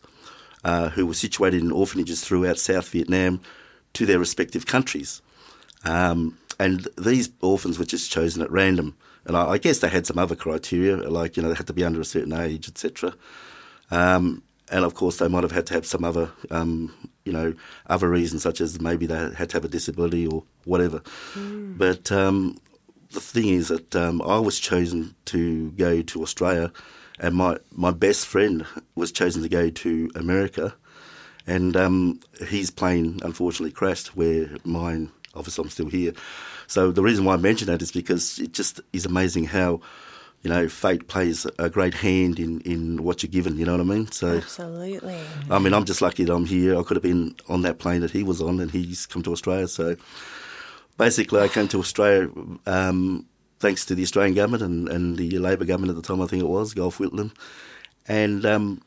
uh, 0.63 0.89
who 0.89 1.07
were 1.07 1.13
situated 1.13 1.61
in 1.61 1.71
orphanages 1.71 2.23
throughout 2.23 2.59
South 2.59 2.89
Vietnam 2.89 3.41
to 3.93 4.05
their 4.05 4.19
respective 4.19 4.65
countries. 4.65 5.21
Um, 5.83 6.37
and 6.61 6.87
these 6.95 7.31
orphans 7.41 7.79
were 7.79 7.85
just 7.85 8.11
chosen 8.11 8.43
at 8.43 8.51
random. 8.51 8.95
And 9.25 9.35
I, 9.35 9.51
I 9.51 9.57
guess 9.57 9.79
they 9.79 9.89
had 9.89 10.05
some 10.05 10.19
other 10.19 10.35
criteria, 10.35 10.95
like, 11.09 11.35
you 11.35 11.41
know, 11.41 11.49
they 11.49 11.55
had 11.55 11.67
to 11.67 11.73
be 11.73 11.83
under 11.83 11.99
a 11.99 12.05
certain 12.05 12.33
age, 12.33 12.67
etc. 12.67 13.13
Um, 13.89 14.43
and 14.69 14.85
of 14.85 14.93
course, 14.93 15.17
they 15.17 15.27
might 15.27 15.43
have 15.43 15.51
had 15.51 15.65
to 15.67 15.73
have 15.73 15.87
some 15.87 16.03
other, 16.03 16.29
um, 16.51 16.93
you 17.25 17.33
know, 17.33 17.55
other 17.87 18.07
reasons, 18.09 18.43
such 18.43 18.61
as 18.61 18.79
maybe 18.79 19.07
they 19.07 19.31
had 19.35 19.49
to 19.49 19.55
have 19.55 19.65
a 19.65 19.67
disability 19.67 20.27
or 20.27 20.43
whatever. 20.65 21.01
But 21.77 22.11
um, 22.11 22.57
the 23.11 23.19
thing 23.19 23.49
is 23.49 23.69
that 23.69 23.95
um, 23.95 24.21
I 24.21 24.37
was 24.37 24.59
chosen 24.59 25.15
to 25.25 25.71
go 25.71 26.03
to 26.03 26.21
Australia, 26.21 26.71
and 27.19 27.35
my, 27.35 27.57
my 27.71 27.91
best 27.91 28.27
friend 28.27 28.67
was 28.93 29.11
chosen 29.11 29.41
to 29.41 29.49
go 29.49 29.71
to 29.71 30.11
America, 30.13 30.75
and 31.47 31.75
um, 31.75 32.19
his 32.39 32.69
plane 32.69 33.19
unfortunately 33.23 33.71
crashed, 33.71 34.15
where 34.15 34.49
mine, 34.63 35.11
obviously, 35.35 35.63
I'm 35.63 35.69
still 35.69 35.89
here. 35.89 36.13
So 36.67 36.91
the 36.91 37.01
reason 37.01 37.25
why 37.25 37.33
I 37.33 37.37
mention 37.37 37.67
that 37.67 37.81
is 37.81 37.91
because 37.91 38.39
it 38.39 38.53
just 38.53 38.81
is 38.93 39.05
amazing 39.05 39.45
how, 39.45 39.81
you 40.43 40.49
know, 40.49 40.67
fate 40.67 41.07
plays 41.07 41.45
a 41.59 41.69
great 41.69 41.93
hand 41.95 42.39
in, 42.39 42.61
in 42.61 43.03
what 43.03 43.21
you're 43.21 43.31
given. 43.31 43.57
You 43.57 43.65
know 43.65 43.73
what 43.73 43.81
I 43.81 43.83
mean? 43.83 44.11
So. 44.11 44.37
Absolutely. 44.37 45.19
I 45.49 45.59
mean, 45.59 45.73
I'm 45.73 45.85
just 45.85 46.01
lucky 46.01 46.23
that 46.23 46.33
I'm 46.33 46.45
here. 46.45 46.79
I 46.79 46.83
could 46.83 46.97
have 46.97 47.03
been 47.03 47.35
on 47.47 47.61
that 47.61 47.79
plane 47.79 48.01
that 48.01 48.11
he 48.11 48.23
was 48.23 48.41
on, 48.41 48.59
and 48.59 48.71
he's 48.71 49.05
come 49.05 49.21
to 49.23 49.31
Australia. 49.31 49.67
So 49.67 49.95
basically, 50.97 51.41
I 51.41 51.47
came 51.47 51.67
to 51.69 51.79
Australia 51.79 52.29
um, 52.65 53.25
thanks 53.61 53.85
to 53.85 53.95
the 53.95 54.03
Australian 54.03 54.33
government 54.33 54.63
and, 54.63 54.89
and 54.89 55.17
the 55.17 55.37
Labor 55.37 55.65
government 55.65 55.91
at 55.91 55.95
the 55.95 56.01
time, 56.01 56.21
I 56.21 56.25
think 56.25 56.41
it 56.41 56.49
was, 56.49 56.73
Gough 56.73 56.97
Whitlam. 56.97 57.31
And 58.07 58.45
um, 58.45 58.81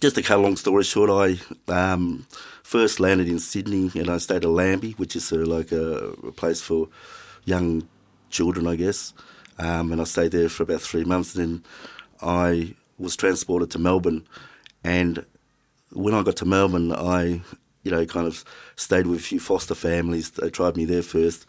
just 0.00 0.16
to 0.16 0.22
cut 0.22 0.38
a 0.38 0.42
long 0.42 0.56
story 0.56 0.82
short, 0.84 1.08
I 1.08 1.38
um, 1.72 2.26
first 2.64 2.98
landed 2.98 3.28
in 3.28 3.38
Sydney 3.38 3.92
and 3.94 4.08
I 4.10 4.16
stayed 4.18 4.44
at 4.44 4.50
Lambie, 4.50 4.94
which 4.96 5.14
is 5.14 5.30
uh, 5.32 5.36
like 5.36 5.70
a, 5.70 6.08
a 6.26 6.32
place 6.32 6.60
for 6.60 6.88
young 7.44 7.86
children, 8.30 8.66
I 8.66 8.74
guess. 8.74 9.12
Um, 9.58 9.92
and 9.92 10.00
I 10.00 10.04
stayed 10.04 10.32
there 10.32 10.48
for 10.48 10.64
about 10.64 10.80
three 10.80 11.04
months. 11.04 11.36
And 11.36 11.44
then 11.44 11.64
I 12.20 12.74
was 12.98 13.14
transported 13.16 13.70
to 13.72 13.78
Melbourne. 13.78 14.26
And 14.82 15.24
when 15.92 16.14
I 16.14 16.22
got 16.22 16.36
to 16.38 16.46
Melbourne, 16.46 16.90
I, 16.90 17.42
you 17.84 17.90
know, 17.90 18.04
kind 18.06 18.26
of 18.26 18.44
stayed 18.76 19.06
with 19.06 19.20
a 19.20 19.22
few 19.22 19.38
foster 19.38 19.74
families. 19.74 20.30
They 20.30 20.50
tried 20.50 20.76
me 20.76 20.86
there 20.86 21.02
first. 21.02 21.46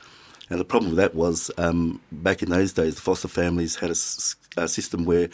And 0.50 0.60
the 0.60 0.66
problem 0.66 0.92
with 0.92 0.98
that 0.98 1.16
was 1.16 1.50
um, 1.58 2.02
back 2.12 2.44
in 2.44 2.50
those 2.50 2.74
days, 2.74 2.96
the 2.96 3.02
foster 3.02 3.30
families 3.30 3.78
had 3.78 3.90
a 3.90 4.68
system 4.68 5.06
where, 5.06 5.30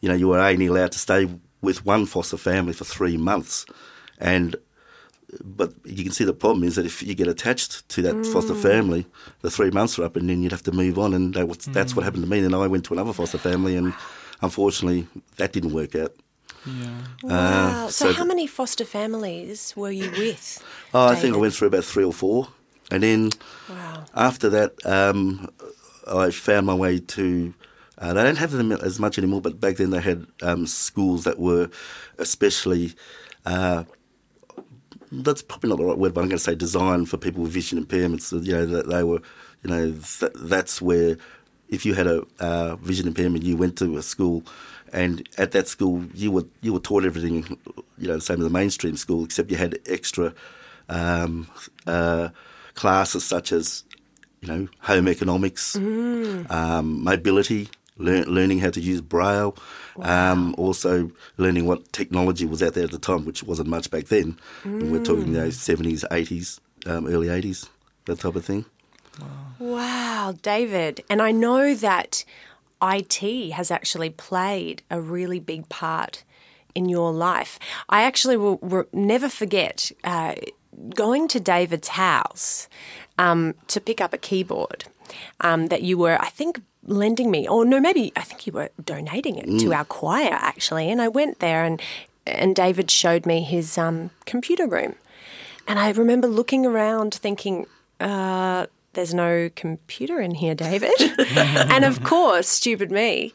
you 0.00 0.08
know, 0.08 0.14
you 0.14 0.28
were 0.28 0.38
only 0.38 0.66
allowed 0.66 0.92
to 0.92 0.98
stay 0.98 1.28
with 1.60 1.84
one 1.84 2.06
foster 2.06 2.38
family 2.38 2.72
for 2.72 2.84
three 2.84 3.18
months, 3.18 3.66
and 4.18 4.56
but 5.42 5.72
you 5.84 6.02
can 6.04 6.12
see 6.12 6.24
the 6.24 6.32
problem 6.32 6.64
is 6.64 6.74
that 6.76 6.86
if 6.86 7.02
you 7.02 7.14
get 7.14 7.28
attached 7.28 7.88
to 7.90 8.02
that 8.02 8.26
foster 8.26 8.54
family, 8.54 9.06
the 9.42 9.50
three 9.50 9.70
months 9.70 9.98
are 9.98 10.04
up, 10.04 10.16
and 10.16 10.28
then 10.28 10.42
you'd 10.42 10.52
have 10.52 10.62
to 10.64 10.72
move 10.72 10.98
on, 10.98 11.14
and 11.14 11.34
that 11.34 11.46
was, 11.48 11.58
that's 11.58 11.94
what 11.94 12.04
happened 12.04 12.24
to 12.24 12.30
me. 12.30 12.40
Then 12.40 12.54
I 12.54 12.66
went 12.66 12.84
to 12.86 12.94
another 12.94 13.12
foster 13.12 13.38
family, 13.38 13.76
and 13.76 13.94
unfortunately, 14.42 15.06
that 15.36 15.52
didn't 15.52 15.72
work 15.72 15.94
out. 15.94 16.14
Yeah. 16.66 16.88
Wow. 17.22 17.86
so, 17.88 18.06
so 18.06 18.12
how 18.12 18.22
the- 18.24 18.28
many 18.28 18.46
foster 18.46 18.84
families 18.84 19.72
were 19.76 19.90
you 19.90 20.10
with? 20.10 20.62
Oh, 20.92 21.06
I 21.06 21.14
think 21.14 21.34
I 21.34 21.38
went 21.38 21.54
through 21.54 21.68
about 21.68 21.84
three 21.84 22.04
or 22.04 22.12
four, 22.12 22.48
and 22.90 23.02
then 23.02 23.30
Wow. 23.68 24.04
after 24.14 24.48
that, 24.50 24.74
um, 24.84 25.48
I 26.06 26.30
found 26.30 26.66
my 26.66 26.74
way 26.74 26.98
to. 26.98 27.54
Uh, 27.98 28.14
they 28.14 28.22
don't 28.22 28.36
have 28.38 28.50
them 28.52 28.72
as 28.72 28.98
much 28.98 29.18
anymore, 29.18 29.42
but 29.42 29.60
back 29.60 29.76
then 29.76 29.90
they 29.90 30.00
had 30.00 30.26
um, 30.42 30.66
schools 30.66 31.24
that 31.24 31.38
were 31.38 31.68
especially. 32.18 32.94
Uh, 33.46 33.84
that's 35.12 35.42
probably 35.42 35.70
not 35.70 35.78
the 35.78 35.84
right 35.84 35.98
word, 35.98 36.14
but 36.14 36.22
I'm 36.22 36.28
going 36.28 36.38
to 36.38 36.44
say 36.44 36.54
designed 36.54 37.08
for 37.08 37.16
people 37.16 37.42
with 37.42 37.52
vision 37.52 37.84
impairments. 37.84 38.32
You 38.44 38.52
know 38.52 38.66
that 38.66 38.88
they 38.88 39.02
were, 39.02 39.20
you 39.62 39.70
know, 39.70 39.92
th- 39.92 40.32
that's 40.36 40.80
where 40.80 41.16
if 41.68 41.86
you 41.86 41.94
had 41.94 42.06
a 42.06 42.24
uh, 42.38 42.76
vision 42.76 43.06
impairment, 43.06 43.44
you 43.44 43.56
went 43.56 43.78
to 43.78 43.96
a 43.96 44.02
school, 44.02 44.42
and 44.92 45.28
at 45.38 45.52
that 45.52 45.68
school 45.68 46.04
you 46.14 46.30
were 46.30 46.44
you 46.60 46.72
were 46.72 46.80
taught 46.80 47.04
everything, 47.04 47.58
you 47.98 48.08
know, 48.08 48.14
the 48.14 48.20
same 48.20 48.40
as 48.40 48.46
a 48.46 48.50
mainstream 48.50 48.96
school, 48.96 49.24
except 49.24 49.50
you 49.50 49.56
had 49.56 49.78
extra 49.86 50.34
um, 50.88 51.48
uh, 51.86 52.28
classes 52.74 53.24
such 53.24 53.52
as, 53.52 53.84
you 54.40 54.48
know, 54.48 54.68
home 54.80 55.08
economics, 55.08 55.76
um, 55.76 57.04
mobility, 57.04 57.68
lear- 58.00 58.24
learning 58.24 58.58
how 58.58 58.70
to 58.70 58.80
use 58.80 59.00
braille, 59.00 59.56
um, 60.02 60.54
also 60.58 61.10
learning 61.36 61.66
what 61.66 61.92
technology 61.92 62.46
was 62.46 62.62
out 62.62 62.74
there 62.74 62.84
at 62.84 62.90
the 62.90 62.98
time, 62.98 63.24
which 63.24 63.42
wasn't 63.42 63.68
much 63.68 63.90
back 63.90 64.06
then. 64.06 64.38
And 64.64 64.90
we're 64.90 65.04
talking, 65.04 65.28
you 65.28 65.40
know, 65.40 65.50
seventies, 65.50 66.04
eighties, 66.10 66.60
um, 66.86 67.06
early 67.06 67.28
eighties, 67.28 67.68
that 68.06 68.20
type 68.20 68.36
of 68.36 68.44
thing. 68.44 68.64
Wow, 69.58 70.34
David. 70.42 71.04
And 71.10 71.20
I 71.20 71.32
know 71.32 71.74
that 71.74 72.24
IT 72.82 73.50
has 73.52 73.70
actually 73.70 74.10
played 74.10 74.82
a 74.90 75.00
really 75.00 75.38
big 75.38 75.68
part 75.68 76.24
in 76.74 76.88
your 76.88 77.12
life. 77.12 77.58
I 77.88 78.02
actually 78.02 78.36
will, 78.36 78.56
will 78.58 78.84
never 78.92 79.28
forget 79.28 79.92
uh, 80.04 80.34
going 80.94 81.28
to 81.28 81.40
David's 81.40 81.88
house 81.88 82.68
um, 83.18 83.54
to 83.68 83.80
pick 83.80 84.00
up 84.00 84.14
a 84.14 84.18
keyboard 84.18 84.84
um, 85.40 85.66
that 85.68 85.82
you 85.82 85.98
were, 85.98 86.20
I 86.20 86.28
think, 86.28 86.60
lending 86.84 87.30
me, 87.30 87.46
or 87.48 87.64
no, 87.64 87.80
maybe 87.80 88.12
I 88.16 88.22
think 88.22 88.46
you 88.46 88.52
were 88.52 88.70
donating 88.84 89.36
it 89.36 89.60
to 89.60 89.72
our 89.72 89.84
choir 89.84 90.32
actually. 90.32 90.90
And 90.90 91.00
I 91.00 91.08
went 91.08 91.40
there 91.40 91.64
and 91.64 91.80
and 92.26 92.54
David 92.54 92.90
showed 92.90 93.26
me 93.26 93.42
his 93.42 93.76
um, 93.78 94.10
computer 94.26 94.66
room. 94.66 94.94
And 95.66 95.78
I 95.78 95.90
remember 95.90 96.28
looking 96.28 96.66
around 96.66 97.14
thinking, 97.14 97.66
uh, 97.98 98.66
there's 98.92 99.14
no 99.14 99.50
computer 99.54 100.20
in 100.20 100.34
here, 100.34 100.54
David. 100.54 100.92
and 101.36 101.84
of 101.84 102.02
course, 102.02 102.48
stupid 102.48 102.90
me, 102.90 103.32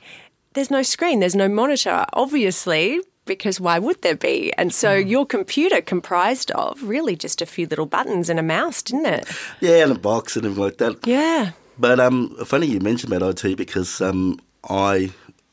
there's 0.54 0.72
no 0.72 0.84
screen, 0.84 1.20
there's 1.20 1.36
no 1.36 1.48
monitor, 1.48 2.06
obviously, 2.14 3.00
because 3.26 3.60
why 3.60 3.80
would 3.80 4.02
there 4.02 4.16
be? 4.16 4.54
And 4.58 4.74
so 4.74 4.94
your 4.94 5.26
computer 5.26 5.82
comprised 5.82 6.52
of 6.52 6.82
really 6.84 7.16
just 7.16 7.42
a 7.42 7.46
few 7.46 7.68
little 7.68 7.86
buttons 7.86 8.30
and 8.30 8.40
a 8.40 8.44
mouse, 8.44 8.82
didn't 8.82 9.08
it? 9.08 9.28
Yeah, 9.62 9.84
and 9.84 9.92
a 9.92 10.00
box 10.00 10.36
and 10.36 10.46
everything 10.46 10.64
like 10.64 10.78
that. 10.78 11.08
Yeah. 11.08 11.52
But 11.78 12.00
um, 12.00 12.36
funny 12.46 12.68
you 12.68 12.80
mentioned 12.80 13.12
about 13.14 13.44
IT 13.44 13.58
because 13.58 14.00
um, 14.02 14.40
I 14.70 15.12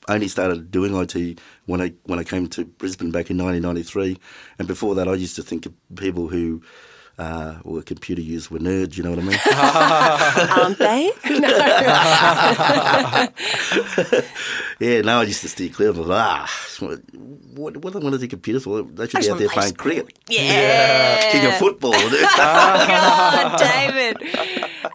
only 0.09 0.29
started 0.29 0.71
doing 0.71 0.95
IT 0.95 1.41
when 1.67 1.81
I 1.81 1.93
when 2.05 2.19
I 2.19 2.25
came 2.25 2.47
to 2.49 2.65
Brisbane 2.65 3.11
back 3.11 3.31
in 3.31 3.39
1993, 3.39 4.19
and 4.59 4.69
before 4.69 4.95
that 4.95 5.09
I 5.09 5.15
used 5.15 5.37
to 5.37 5.43
think 5.43 5.67
of 5.67 5.73
people 5.97 6.29
who 6.29 6.63
uh, 7.19 7.59
were 7.65 7.83
computer 7.83 8.23
users 8.23 8.51
were 8.51 8.59
nerds. 8.59 8.97
You 8.97 9.03
know 9.05 9.11
what 9.11 9.19
I 9.19 9.23
mean? 9.23 9.39
Aren't 10.63 10.79
they? 10.79 11.11
No. 11.29 11.49
yeah. 14.81 15.01
Now 15.03 15.21
I 15.21 15.25
used 15.25 15.43
to 15.43 15.49
steer 15.49 15.69
clear 15.71 15.91
of 15.91 15.97
them. 15.97 16.07
Ah, 16.11 16.49
what 16.81 17.01
what, 17.55 17.77
what 17.79 17.93
do 17.93 17.99
I 17.99 18.03
want 18.03 18.15
to 18.15 18.19
do 18.19 18.29
computers 18.29 18.65
for? 18.65 18.83
They 18.83 19.09
should 19.09 19.19
I 19.19 19.23
be 19.23 19.31
out 19.31 19.39
there 19.39 19.49
wanna 19.49 19.61
play 19.61 19.73
playing 19.73 19.75
cricket, 19.75 20.19
Yeah. 20.29 21.31
king 21.33 21.47
of 21.47 21.57
football. 21.59 21.93
God, 21.93 23.59
David. 23.59 24.17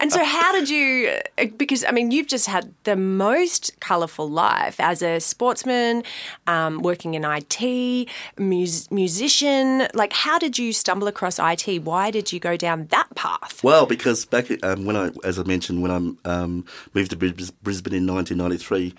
And 0.00 0.12
so, 0.12 0.24
how 0.24 0.52
did 0.52 0.68
you? 0.68 1.18
Because 1.56 1.84
I 1.84 1.90
mean, 1.90 2.10
you've 2.10 2.26
just 2.26 2.46
had 2.46 2.72
the 2.84 2.96
most 2.96 3.78
colourful 3.80 4.28
life 4.28 4.78
as 4.80 5.02
a 5.02 5.20
sportsman, 5.20 6.02
um, 6.46 6.80
working 6.82 7.14
in 7.14 7.24
IT, 7.24 8.08
mus- 8.38 8.90
musician. 8.90 9.88
Like, 9.94 10.12
how 10.12 10.38
did 10.38 10.58
you 10.58 10.72
stumble 10.72 11.08
across 11.08 11.38
IT? 11.38 11.84
Why 11.84 12.10
did 12.10 12.32
you 12.32 12.40
go 12.40 12.56
down 12.56 12.86
that 12.86 13.14
path? 13.14 13.62
Well, 13.62 13.86
because 13.86 14.24
back 14.24 14.46
um, 14.62 14.84
when 14.84 14.96
I, 14.96 15.10
as 15.24 15.38
I 15.38 15.42
mentioned, 15.44 15.82
when 15.82 15.90
I 15.90 16.30
um, 16.30 16.64
moved 16.94 17.10
to 17.10 17.16
Brisbane 17.16 17.94
in 17.94 18.06
1993, 18.06 18.94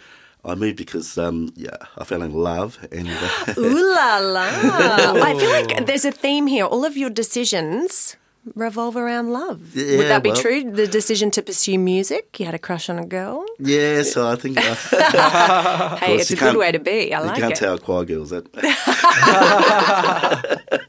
I 0.45 0.55
moved 0.55 0.77
because 0.77 1.17
um, 1.17 1.51
yeah, 1.55 1.75
I 1.97 2.03
fell 2.03 2.21
in 2.21 2.33
love, 2.33 2.79
and 2.91 3.09
uh, 3.09 3.53
Ooh 3.57 3.93
la 3.93 4.19
la! 4.19 4.41
I 5.21 5.35
feel 5.37 5.49
like 5.49 5.85
there's 5.85 6.05
a 6.05 6.11
theme 6.11 6.47
here. 6.47 6.65
All 6.65 6.85
of 6.85 6.95
your 6.95 7.09
decisions 7.09 8.15
revolve 8.55 8.95
around 8.95 9.31
love. 9.31 9.75
Would 9.75 9.85
Yeah, 9.85 10.07
that 10.09 10.23
be 10.23 10.31
well- 10.31 10.41
true? 10.41 10.71
The 10.71 10.87
decision 10.87 11.31
to 11.31 11.41
pursue 11.41 11.77
music, 11.77 12.39
you 12.39 12.45
had 12.45 12.55
a 12.55 12.59
crush 12.59 12.89
on 12.89 12.97
a 12.99 13.05
girl. 13.05 13.45
yeah, 13.59 14.03
so 14.03 14.27
I 14.27 14.35
think 14.35 14.57
uh, 14.57 15.95
Hey, 15.97 16.15
it's 16.17 16.31
a 16.31 16.35
good 16.35 16.57
way 16.57 16.71
to 16.71 16.79
be. 16.79 17.13
I 17.13 17.19
like. 17.19 17.25
you 17.25 17.31
like 17.31 17.39
can't 17.41 17.53
it. 17.53 17.57
tell 17.57 17.77
choir 17.77 18.05
girls 18.05 18.29
that. 18.31 18.45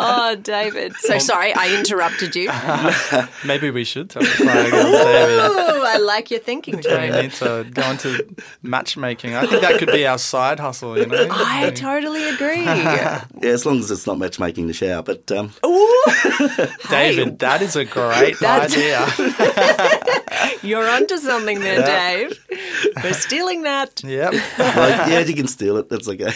Oh, 0.00 0.36
David. 0.42 0.94
So 0.96 1.18
sorry, 1.18 1.52
I 1.54 1.76
interrupted 1.78 2.34
you. 2.36 2.50
Maybe 3.46 3.70
we 3.70 3.84
should 3.84 4.10
tell 4.10 4.22
the 4.22 4.28
David. 4.38 4.72
Oh, 4.74 5.84
I 5.86 5.98
like 5.98 6.30
your 6.30 6.40
thinking, 6.40 6.76
We 6.76 6.82
Joe. 6.82 7.20
need 7.22 7.32
to 7.32 7.66
go 7.72 7.90
into 7.90 8.34
matchmaking. 8.62 9.34
I 9.34 9.46
think 9.46 9.62
that 9.62 9.78
could 9.78 9.90
be 9.92 10.06
our 10.06 10.18
side 10.18 10.60
hustle, 10.60 10.98
you 10.98 11.06
know? 11.06 11.28
I 11.30 11.70
totally 11.70 12.28
agree. 12.28 12.64
Yeah, 12.98 13.24
as 13.42 13.64
long 13.66 13.78
as 13.78 13.90
it's 13.90 14.06
not 14.06 14.18
matchmaking 14.18 14.66
the 14.66 14.72
shower. 14.72 15.02
But 15.02 15.30
um, 15.32 15.52
David, 16.90 17.38
that 17.40 17.60
is 17.62 17.76
a 17.76 17.84
great 17.84 18.38
That's- 18.40 18.72
idea. 18.74 20.58
You're 20.62 20.88
onto 20.88 21.16
something 21.18 21.60
there, 21.60 21.84
Dave. 21.84 22.44
We're 23.02 23.12
stealing 23.12 23.62
that. 23.62 24.02
Yep. 24.04 24.32
like, 24.32 24.42
yeah, 24.58 25.20
you 25.20 25.34
can 25.34 25.46
steal 25.48 25.76
it. 25.76 25.88
That's 25.88 26.08
okay. 26.08 26.32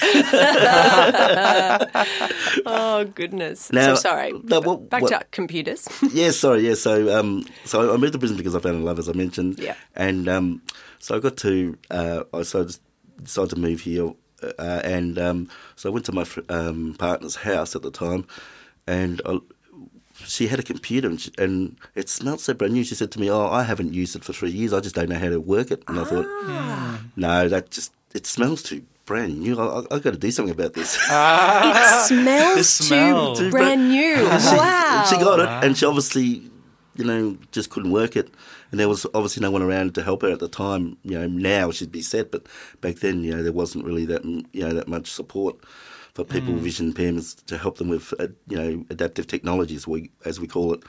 Oh, 2.66 3.02
goodness. 3.05 3.73
Now- 3.73 3.95
so 3.95 4.01
sorry. 4.01 4.33
no, 4.45 4.61
what- 4.61 4.89
Back 4.91 5.03
what- 5.03 5.09
to 5.11 5.25
computers. 5.31 5.89
yeah, 6.13 6.31
sorry. 6.31 6.67
Yeah, 6.69 6.75
so 6.75 7.19
um, 7.19 7.45
so 7.65 7.93
I 7.93 7.97
moved 7.97 8.13
to 8.15 8.19
Brisbane 8.19 8.37
because 8.39 8.55
I 8.55 8.61
fell 8.61 8.75
in 8.75 8.85
love, 8.85 8.99
as 8.99 9.09
I 9.09 9.13
mentioned. 9.13 9.59
Yeah. 9.59 9.75
And 9.95 10.29
um, 10.29 10.63
so 10.99 11.17
I 11.17 11.19
got 11.21 11.37
to 11.39 11.77
uh, 11.91 12.25
I 12.35 12.43
so 12.43 12.63
I 12.63 12.67
decided 13.23 13.51
to 13.51 13.57
move 13.61 13.81
here, 13.81 14.13
uh, 14.59 14.81
and 14.85 15.19
um, 15.19 15.49
so 15.77 15.89
I 15.91 15.93
went 15.93 16.07
to 16.07 16.13
my 16.13 16.25
fr- 16.25 16.41
um, 16.49 16.95
partner's 16.99 17.37
house 17.37 17.75
at 17.77 17.83
the 17.83 17.91
time, 17.91 18.27
and 18.87 19.21
I, 19.25 19.39
she 20.25 20.47
had 20.49 20.59
a 20.59 20.63
computer, 20.63 21.09
and, 21.09 21.21
she, 21.21 21.31
and 21.39 21.77
it 21.95 22.09
smelled 22.09 22.41
so 22.41 22.53
brand 22.55 22.75
new. 22.75 22.85
She 22.85 22.95
said 22.95 23.11
to 23.13 23.21
me, 23.21 23.31
"Oh, 23.31 23.47
I 23.49 23.63
haven't 23.65 23.95
used 23.95 24.15
it 24.17 24.25
for 24.25 24.33
three 24.33 24.51
years. 24.51 24.73
I 24.73 24.81
just 24.81 24.95
don't 24.95 25.09
know 25.09 25.19
how 25.19 25.31
to 25.31 25.41
work 25.41 25.71
it." 25.71 25.83
And 25.89 25.99
I 25.99 26.05
thought, 26.05 26.27
Ah. 26.45 27.03
no, 27.17 27.49
that 27.49 27.71
just 27.71 27.93
it 28.15 28.27
smells 28.27 28.63
too 28.63 28.83
brand 29.05 29.39
new. 29.41 29.59
I, 29.59 29.81
I, 29.81 29.85
I've 29.91 30.03
got 30.03 30.13
to 30.13 30.19
do 30.19 30.31
something 30.31 30.55
about 30.55 30.75
this. 30.75 30.99
Ah. 31.11 32.03
it 32.05 32.07
smells 32.09 32.57
The 32.57 32.65
smell. 32.65 33.37
too 33.37 33.51
brand 33.51 33.89
new. 33.91 34.17
Wow. 34.29 34.99
And 35.01 35.09
she 35.09 35.17
got 35.25 35.41
it, 35.41 35.49
and 35.67 35.77
she 35.77 35.87
obviously, 35.87 36.51
you 36.97 37.05
know, 37.05 37.37
just 37.53 37.71
couldn't 37.71 37.91
work 37.93 38.17
it. 38.17 38.31
And 38.71 38.81
there 38.81 38.89
was 38.89 39.05
obviously 39.15 39.43
no 39.43 39.51
one 39.51 39.61
around 39.63 39.95
to 39.97 40.03
help 40.03 40.23
her 40.23 40.31
at 40.31 40.39
the 40.39 40.49
time. 40.49 40.97
You 41.03 41.19
know, 41.19 41.27
now 41.27 41.71
she'd 41.73 41.93
be 41.93 42.01
set, 42.03 42.31
but 42.31 42.47
back 42.81 42.97
then, 42.97 43.23
you 43.23 43.35
know, 43.35 43.43
there 43.43 43.53
wasn't 43.53 43.85
really 43.85 44.07
that, 44.07 44.25
you 44.25 44.45
know, 44.67 44.73
that 44.73 44.89
much 44.89 45.11
support 45.11 45.57
for 46.14 46.25
people 46.25 46.52
with 46.52 46.62
vision 46.62 46.92
impairments 46.92 47.42
to 47.47 47.57
help 47.57 47.78
them 47.78 47.88
with, 47.88 48.12
uh, 48.21 48.28
you 48.47 48.57
know, 48.59 48.85
adaptive 48.90 49.26
technologies, 49.26 49.87
we, 49.87 50.11
as 50.26 50.38
we 50.38 50.47
call 50.47 50.75
it. 50.75 50.83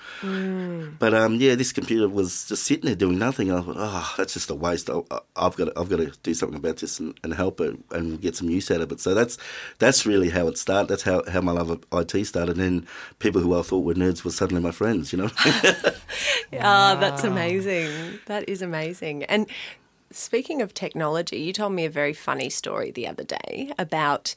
But 1.00 1.14
um, 1.14 1.36
yeah, 1.36 1.56
this 1.56 1.72
computer 1.72 2.10
was 2.10 2.46
just 2.46 2.66
sitting 2.66 2.86
there 2.86 2.96
doing 2.96 3.18
nothing. 3.20 3.50
I 3.52 3.62
thought, 3.62 3.76
oh, 3.78 4.14
that's 4.18 4.34
just 4.34 4.50
a 4.50 4.56
waste. 4.56 4.90
I, 4.90 5.00
I- 5.12 5.20
I've 5.36 5.56
got, 5.56 5.66
to, 5.66 5.80
I've 5.80 5.90
got 5.90 5.98
to 5.98 6.12
do 6.24 6.34
something 6.34 6.58
about 6.58 6.78
this 6.78 7.00
and, 7.00 7.18
and 7.24 7.34
help 7.34 7.60
it 7.62 7.78
and 7.92 8.22
get 8.22 8.36
some 8.36 8.50
use 8.50 8.70
out 8.70 8.82
of 8.82 8.92
it. 8.92 9.00
So 9.00 9.14
that's 9.16 9.38
that's 9.80 10.06
really 10.06 10.30
how 10.30 10.48
it 10.48 10.58
started. 10.58 10.90
That's 10.90 11.04
how, 11.04 11.24
how 11.28 11.42
my 11.42 11.52
love 11.54 11.70
of 11.72 11.84
IT 11.92 12.26
started. 12.26 12.58
And 12.58 12.62
then 12.62 12.88
people 13.20 13.42
who 13.42 13.58
I 13.58 13.62
thought 13.64 13.80
were 13.84 13.96
nerds 13.96 14.24
were 14.24 14.32
suddenly 14.32 14.62
my 14.62 14.72
friends. 14.72 15.12
You 15.12 15.20
know. 15.24 15.30
Oh, 16.54 17.00
that's 17.00 17.24
amazing. 17.24 18.20
That 18.28 18.48
is 18.48 18.62
amazing. 18.62 19.24
And 19.24 19.48
speaking 20.14 20.62
of 20.62 20.74
technology, 20.74 21.40
you 21.40 21.54
told 21.54 21.74
me 21.74 21.86
a 21.86 21.90
very 21.90 22.14
funny 22.14 22.50
story 22.50 22.92
the 22.92 23.08
other 23.08 23.24
day 23.24 23.74
about 23.78 24.36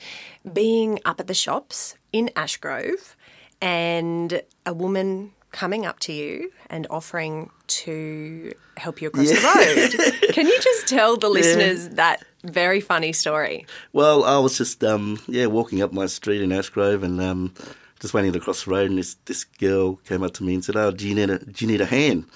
being 0.52 0.98
up 1.04 1.20
at 1.20 1.26
the 1.26 1.34
shops 1.34 1.96
in 2.12 2.30
Ashgrove 2.36 3.14
and 3.60 4.42
a 4.64 4.74
woman 4.74 5.32
coming 5.52 5.86
up 5.86 5.98
to 6.00 6.12
you 6.12 6.52
and 6.68 6.86
offering 6.90 7.50
to 7.66 8.52
help 8.76 9.00
you 9.00 9.08
across 9.08 9.28
the 9.30 9.34
road. 9.36 10.32
Can 10.34 10.46
you 10.46 10.60
just 10.60 10.86
tell 10.86 11.16
the 11.16 11.28
listeners 11.28 11.88
that 11.90 12.22
very 12.44 12.80
funny 12.80 13.12
story? 13.12 13.66
Well, 13.92 14.24
I 14.24 14.38
was 14.38 14.58
just 14.58 14.84
um, 14.84 15.18
yeah 15.26 15.46
walking 15.46 15.82
up 15.82 15.92
my 15.92 16.06
street 16.06 16.42
in 16.42 16.50
Ashgrove 16.50 17.02
and 17.02 17.20
um, 17.20 17.54
just 18.00 18.12
waiting 18.12 18.32
to 18.32 18.40
cross 18.40 18.64
the 18.64 18.70
road, 18.70 18.90
and 18.90 18.98
this 18.98 19.14
this 19.24 19.44
girl 19.44 19.96
came 19.96 20.22
up 20.22 20.34
to 20.34 20.44
me 20.44 20.54
and 20.54 20.64
said, 20.64 20.76
"Oh, 20.76 20.90
do 20.90 21.08
you 21.08 21.14
need 21.14 21.30
a 21.30 21.38
do 21.38 21.64
you 21.64 21.70
need 21.70 21.80
a 21.80 21.86
hand?" 21.86 22.26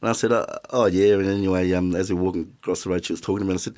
And 0.00 0.10
I 0.10 0.12
said, 0.12 0.32
"Oh, 0.32 0.46
oh 0.70 0.86
yeah." 0.86 1.14
And 1.14 1.26
anyway, 1.26 1.72
um, 1.72 1.94
as 1.94 2.10
we 2.10 2.16
were 2.16 2.22
walking 2.22 2.54
across 2.62 2.84
the 2.84 2.90
road, 2.90 3.04
she 3.04 3.12
was 3.12 3.20
talking 3.20 3.40
to 3.40 3.44
me, 3.44 3.52
and 3.52 3.58
I 3.58 3.62
said. 3.62 3.74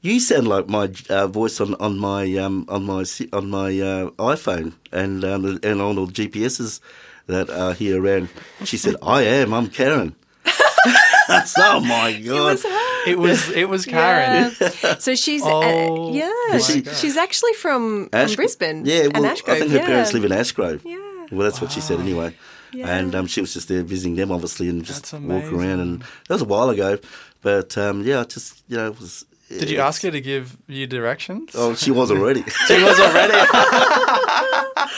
You 0.00 0.20
sound 0.20 0.46
like 0.46 0.68
my 0.68 0.92
uh, 1.08 1.26
voice 1.28 1.62
on, 1.62 1.76
on 1.76 1.98
my 1.98 2.36
um, 2.36 2.66
on 2.68 2.84
my 2.84 3.06
on 3.32 3.48
my 3.48 3.68
uh, 3.80 4.10
iPhone 4.18 4.74
and 4.92 5.24
um, 5.24 5.46
and 5.62 5.80
on 5.80 5.96
all 5.96 6.04
the 6.04 6.12
GPSs 6.12 6.80
that 7.26 7.48
are 7.48 7.72
here 7.72 8.02
around. 8.02 8.28
She 8.64 8.76
said, 8.76 8.96
"I 9.00 9.22
am. 9.22 9.54
I'm 9.54 9.68
Karen." 9.70 10.14
I 10.44 11.46
oh 11.56 11.80
my 11.80 12.20
god! 12.20 12.58
It 13.06 13.18
was 13.18 13.48
it 13.50 13.68
was 13.68 13.86
Karen. 13.86 14.54
Yeah. 14.60 14.94
So 14.98 15.14
she's 15.14 15.42
uh, 15.42 15.48
Oh, 15.50 16.12
yeah, 16.12 16.58
she, 16.58 16.84
she's 16.84 17.16
actually 17.16 17.52
from, 17.54 18.08
from 18.10 18.34
Brisbane. 18.34 18.84
Yeah, 18.84 19.08
well, 19.12 19.24
and 19.24 19.36
Ashgrove. 19.36 19.52
I 19.54 19.58
think 19.60 19.70
her 19.72 19.78
yeah. 19.78 19.86
parents 19.86 20.12
live 20.12 20.24
in 20.24 20.32
Ashgrove. 20.32 20.84
Yeah. 20.84 21.26
Well, 21.30 21.44
that's 21.44 21.60
what 21.60 21.72
she 21.72 21.80
said 21.80 22.00
anyway. 22.00 22.34
Yeah. 22.74 22.88
And 22.96 23.14
um, 23.14 23.26
she 23.26 23.40
was 23.40 23.54
just 23.54 23.68
there 23.68 23.82
visiting 23.82 24.16
them, 24.16 24.30
obviously, 24.32 24.68
and 24.68 24.84
just 24.84 25.10
That's 25.12 25.22
walk 25.24 25.52
around. 25.52 25.80
And 25.80 26.00
that 26.00 26.34
was 26.34 26.42
a 26.42 26.46
while 26.46 26.70
ago, 26.70 26.98
but 27.42 27.76
um, 27.78 28.02
yeah, 28.02 28.20
I 28.20 28.24
just 28.24 28.62
you 28.68 28.76
know, 28.76 28.88
it 28.88 29.00
was. 29.00 29.24
Did 29.48 29.70
you 29.70 29.78
ask 29.80 30.02
her 30.02 30.10
to 30.10 30.20
give 30.20 30.56
you 30.66 30.86
directions? 30.86 31.52
Oh, 31.54 31.74
she 31.74 31.90
was 31.90 32.10
already. 32.10 32.42
She 32.66 32.82
was 32.82 32.98
already. 32.98 33.34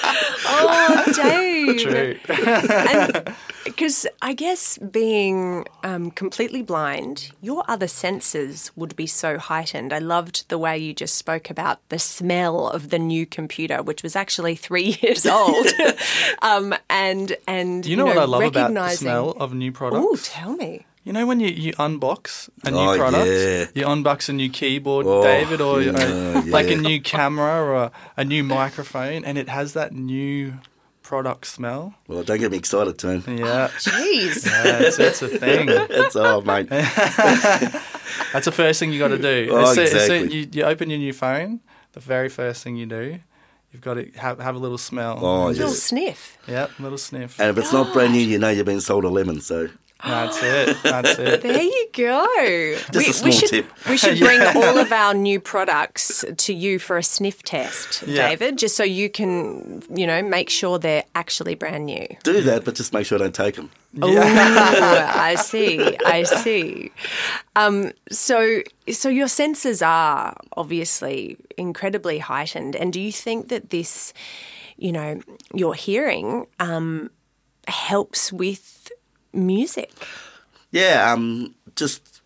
Oh, 0.49 1.04
Dave. 1.14 1.83
True. 1.83 2.16
Because 3.66 4.06
I 4.23 4.32
guess 4.32 4.78
being 4.78 5.66
um, 5.82 6.11
completely 6.11 6.62
blind, 6.62 7.30
your 7.42 7.64
other 7.68 7.88
senses 7.88 8.70
would 8.76 8.96
be 8.96 9.06
so 9.06 9.38
heightened. 9.38 9.92
I 9.92 9.99
loved 9.99 10.49
the 10.49 10.58
way 10.58 10.78
you 10.78 10.94
just 10.94 11.16
spoke 11.16 11.50
about 11.50 11.87
the 11.88 11.99
smell 11.99 12.68
of 12.68 12.90
the 12.90 12.99
new 12.99 13.26
computer, 13.26 13.82
which 13.82 14.02
was 14.02 14.16
actually 14.16 14.56
three 14.56 14.96
years 15.02 15.26
old. 15.26 15.66
um, 16.42 16.75
and 16.88 17.37
and 17.46 17.85
You 17.85 17.96
know, 17.96 18.06
what 18.06 18.18
I 18.18 18.25
love 18.25 18.42
about 18.44 18.73
the 18.73 18.88
smell 18.90 19.30
of 19.32 19.52
new 19.54 19.73
products? 19.73 20.04
Oh, 20.06 20.16
tell 20.16 20.52
me. 20.54 20.87
You 21.04 21.12
know 21.12 21.25
when 21.25 21.38
you, 21.38 21.49
you 21.49 21.73
unbox 21.75 22.49
a 22.64 22.70
new 22.73 22.78
Oh, 22.78 22.96
product, 22.96 23.26
yeah. 23.26 23.66
you 23.75 23.87
unbox 23.87 24.28
a 24.28 24.32
new 24.32 24.50
keyboard, 24.50 25.06
Oh, 25.06 25.23
David, 25.23 25.61
or 25.61 25.80
yeah, 25.80 25.92
uh, 25.92 26.42
like 26.46 26.68
a 26.68 26.75
new 26.75 27.00
camera 27.00 27.62
or 27.62 27.75
a, 27.76 27.92
a 28.16 28.25
new 28.25 28.42
microphone, 28.42 29.25
and 29.25 29.38
it 29.38 29.49
has 29.49 29.73
that 29.75 29.92
new 29.92 30.54
product 31.06 31.46
smell. 31.46 31.94
well, 32.08 32.25
don't 32.25 32.40
get 32.40 32.50
me 32.50 32.58
excited, 32.58 32.98
Tone. 32.98 33.22
Yeah, 33.28 33.68
Jeez. 33.78 34.44
yeah 34.64 34.78
it's, 34.80 34.98
it's 34.98 35.22
a 35.22 35.28
thing. 35.28 35.68
It's 35.90 36.16
oh, 36.16 36.40
mate. 36.40 36.68
That's 36.68 38.44
the 38.46 38.52
first 38.52 38.80
thing 38.80 38.92
you 38.92 38.98
got 38.98 39.08
to 39.08 39.18
do. 39.18 39.48
Oh, 39.52 39.58
As 39.70 39.75
soon- 39.75 39.84
as 39.96 40.06
soon- 40.06 40.30
you, 40.30 40.48
you 40.52 40.64
open 40.64 40.90
your 40.90 40.98
new 40.98 41.12
phone, 41.12 41.60
the 41.92 42.00
very 42.00 42.28
first 42.28 42.64
thing 42.64 42.76
you 42.76 42.86
do, 42.86 43.20
you've 43.72 43.82
got 43.82 43.94
to 43.94 44.10
have, 44.16 44.40
have 44.40 44.56
a 44.56 44.58
little 44.58 44.78
smell. 44.78 45.18
Oh, 45.25 45.46
Little 45.46 45.68
sniff. 45.70 46.38
Yep, 46.48 46.70
a 46.78 46.82
little 46.82 46.98
sniff. 46.98 47.38
And 47.40 47.50
if 47.50 47.58
it's 47.58 47.72
not 47.72 47.92
brand 47.92 48.12
new, 48.12 48.20
you 48.20 48.38
know 48.38 48.48
you've 48.50 48.66
been 48.66 48.80
sold 48.80 49.04
a 49.04 49.08
lemon. 49.08 49.40
So 49.40 49.68
That's 50.04 50.42
it. 50.42 50.76
That's 50.82 51.18
it. 51.18 51.42
There 51.42 51.62
you 51.62 51.88
go. 51.92 52.76
Just 52.92 53.08
a 53.08 53.12
small 53.12 53.32
should, 53.32 53.48
tip. 53.48 53.66
We 53.88 53.96
should 53.96 54.18
bring 54.20 54.40
all 54.40 54.78
of 54.78 54.92
our 54.92 55.14
new 55.14 55.40
products 55.40 56.24
to 56.36 56.52
you 56.52 56.78
for 56.78 56.96
a 56.98 57.02
sniff 57.02 57.42
test, 57.42 58.02
Yeah. 58.06 58.28
David, 58.28 58.58
just 58.58 58.76
so 58.76 58.84
you 58.84 59.08
can, 59.08 59.82
you 59.94 60.06
know, 60.06 60.22
make 60.22 60.50
sure 60.50 60.78
they're 60.78 61.04
actually 61.14 61.54
brand 61.54 61.86
new. 61.86 62.06
do 62.24 62.40
that, 62.42 62.64
but 62.64 62.74
just 62.74 62.92
make 62.92 63.06
sure 63.06 63.16
I 63.18 63.22
don't 63.22 63.34
take 63.34 63.56
them. 63.56 63.70
Oh, 64.02 64.14
I 64.18 65.36
see. 65.36 65.96
I 66.04 66.22
see. 66.24 66.92
Um, 67.56 67.92
so, 68.10 68.60
so 68.90 69.08
your 69.08 69.28
senses 69.28 69.80
are 69.80 70.36
obviously 70.56 71.38
incredibly 71.56 72.18
heightened, 72.18 72.76
and 72.76 72.92
do 72.92 73.00
you 73.00 73.10
think 73.12 73.48
that 73.48 73.70
this, 73.70 74.12
you 74.76 74.92
know, 74.92 75.20
your 75.54 75.74
hearing 75.74 76.46
um, 76.60 77.10
helps 77.66 78.30
with 78.30 78.75
music? 79.37 79.92
Yeah, 80.70 81.12
um, 81.12 81.55
just 81.77 82.22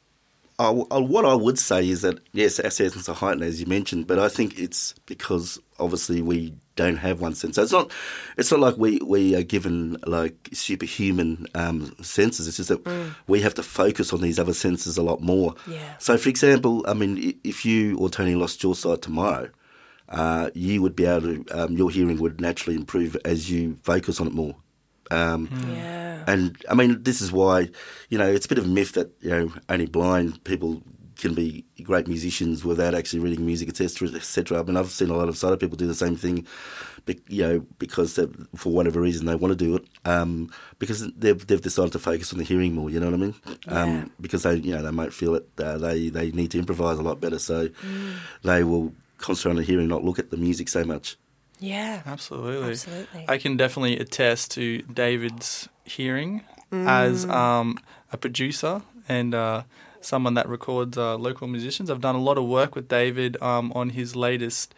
uh, 0.60 0.72
what 0.72 1.24
I 1.24 1.34
would 1.34 1.58
say 1.58 1.88
is 1.88 2.02
that 2.02 2.18
yes, 2.32 2.60
our 2.60 2.70
senses 2.70 3.08
are 3.08 3.14
heightened 3.14 3.44
as 3.44 3.60
you 3.60 3.66
mentioned, 3.66 4.06
but 4.06 4.18
I 4.18 4.28
think 4.28 4.58
it's 4.58 4.92
because 5.06 5.58
obviously 5.78 6.20
we 6.20 6.52
don't 6.76 6.96
have 6.96 7.20
one 7.20 7.34
sense. 7.34 7.56
So 7.56 7.62
it's 7.62 7.72
not, 7.72 7.90
it's 8.36 8.50
not 8.50 8.60
like 8.60 8.76
we 8.76 8.98
we 8.98 9.34
are 9.34 9.42
given 9.42 9.96
like 10.06 10.50
superhuman 10.52 11.46
um, 11.54 11.94
senses. 12.02 12.46
It's 12.46 12.58
just 12.58 12.68
that 12.68 13.14
we 13.26 13.40
have 13.40 13.54
to 13.54 13.62
focus 13.62 14.12
on 14.12 14.20
these 14.20 14.38
other 14.38 14.52
senses 14.52 14.98
a 14.98 15.02
lot 15.02 15.22
more. 15.22 15.54
Yeah. 15.66 15.96
So, 15.98 16.18
for 16.18 16.28
example, 16.28 16.84
I 16.86 16.92
mean, 16.92 17.38
if 17.42 17.64
you 17.64 17.96
or 17.98 18.10
Tony 18.10 18.34
lost 18.34 18.62
your 18.62 18.74
sight 18.74 19.02
tomorrow. 19.02 19.48
Uh, 20.08 20.50
you 20.54 20.82
would 20.82 20.96
be 20.96 21.06
able 21.06 21.20
to, 21.20 21.44
um, 21.52 21.76
your 21.76 21.88
hearing 21.88 22.18
would 22.18 22.40
naturally 22.40 22.76
improve 22.76 23.16
as 23.24 23.48
you 23.48 23.78
focus 23.84 24.20
on 24.20 24.26
it 24.26 24.32
more. 24.32 24.56
Um, 25.10 25.48
Yeah. 25.68 26.24
and 26.26 26.56
I 26.70 26.74
mean, 26.74 27.02
this 27.02 27.20
is 27.20 27.32
why, 27.32 27.70
you 28.08 28.18
know, 28.18 28.26
it's 28.30 28.46
a 28.46 28.48
bit 28.48 28.58
of 28.58 28.64
a 28.64 28.68
myth 28.68 28.92
that, 28.92 29.10
you 29.20 29.30
know, 29.30 29.52
only 29.68 29.86
blind 29.86 30.42
people 30.44 30.82
can 31.16 31.34
be 31.34 31.64
great 31.82 32.08
musicians 32.08 32.64
without 32.64 32.94
actually 32.94 33.18
reading 33.18 33.44
music, 33.44 33.68
etc., 33.68 34.08
etc. 34.08 34.58
I 34.58 34.62
mean, 34.62 34.76
I've 34.78 34.90
seen 34.90 35.10
a 35.10 35.16
lot 35.16 35.28
of 35.28 35.36
sighted 35.36 35.60
people 35.60 35.76
do 35.76 35.86
the 35.86 35.94
same 35.94 36.16
thing, 36.16 36.46
be- 37.04 37.20
you 37.28 37.42
know, 37.42 37.66
because 37.78 38.18
for 38.56 38.72
whatever 38.72 39.02
reason 39.02 39.26
they 39.26 39.34
want 39.34 39.52
to 39.52 39.64
do 39.64 39.76
it, 39.76 39.84
um, 40.06 40.50
because 40.78 41.06
they've, 41.12 41.46
they've 41.46 41.60
decided 41.60 41.92
to 41.92 41.98
focus 41.98 42.32
on 42.32 42.38
the 42.38 42.44
hearing 42.44 42.74
more, 42.74 42.88
you 42.88 42.98
know 43.00 43.06
what 43.10 43.14
I 43.14 43.18
mean? 43.18 43.34
Yeah. 43.66 43.82
Um, 43.82 44.10
because 44.18 44.44
they, 44.44 44.54
you 44.56 44.74
know, 44.74 44.82
they 44.82 44.90
might 44.92 45.12
feel 45.12 45.32
that 45.32 45.60
uh, 45.60 45.76
they, 45.76 46.08
they 46.08 46.30
need 46.30 46.52
to 46.52 46.58
improvise 46.58 46.98
a 46.98 47.02
lot 47.02 47.20
better, 47.20 47.38
so 47.38 47.68
they 48.42 48.64
will 48.64 48.94
concentrate 49.18 49.50
on 49.50 49.56
the 49.56 49.62
hearing, 49.64 49.88
not 49.88 50.02
look 50.04 50.18
at 50.18 50.30
the 50.30 50.38
music 50.38 50.70
so 50.70 50.84
much. 50.84 51.18
Yeah. 51.60 52.02
Absolutely. 52.06 52.70
Absolutely. 52.72 53.24
I 53.28 53.38
can 53.38 53.56
definitely 53.56 53.98
attest 53.98 54.50
to 54.52 54.78
David's 54.82 55.68
hearing 55.84 56.42
as 56.72 57.24
um, 57.26 57.78
a 58.12 58.16
producer 58.16 58.82
and 59.08 59.34
uh, 59.34 59.62
someone 60.00 60.34
that 60.34 60.48
records 60.48 60.96
uh, 60.96 61.16
local 61.16 61.46
musicians. 61.48 61.90
I've 61.90 62.00
done 62.00 62.14
a 62.14 62.20
lot 62.22 62.38
of 62.38 62.44
work 62.44 62.74
with 62.74 62.88
David 62.88 63.36
um, 63.42 63.72
on 63.74 63.90
his 63.90 64.14
latest 64.16 64.74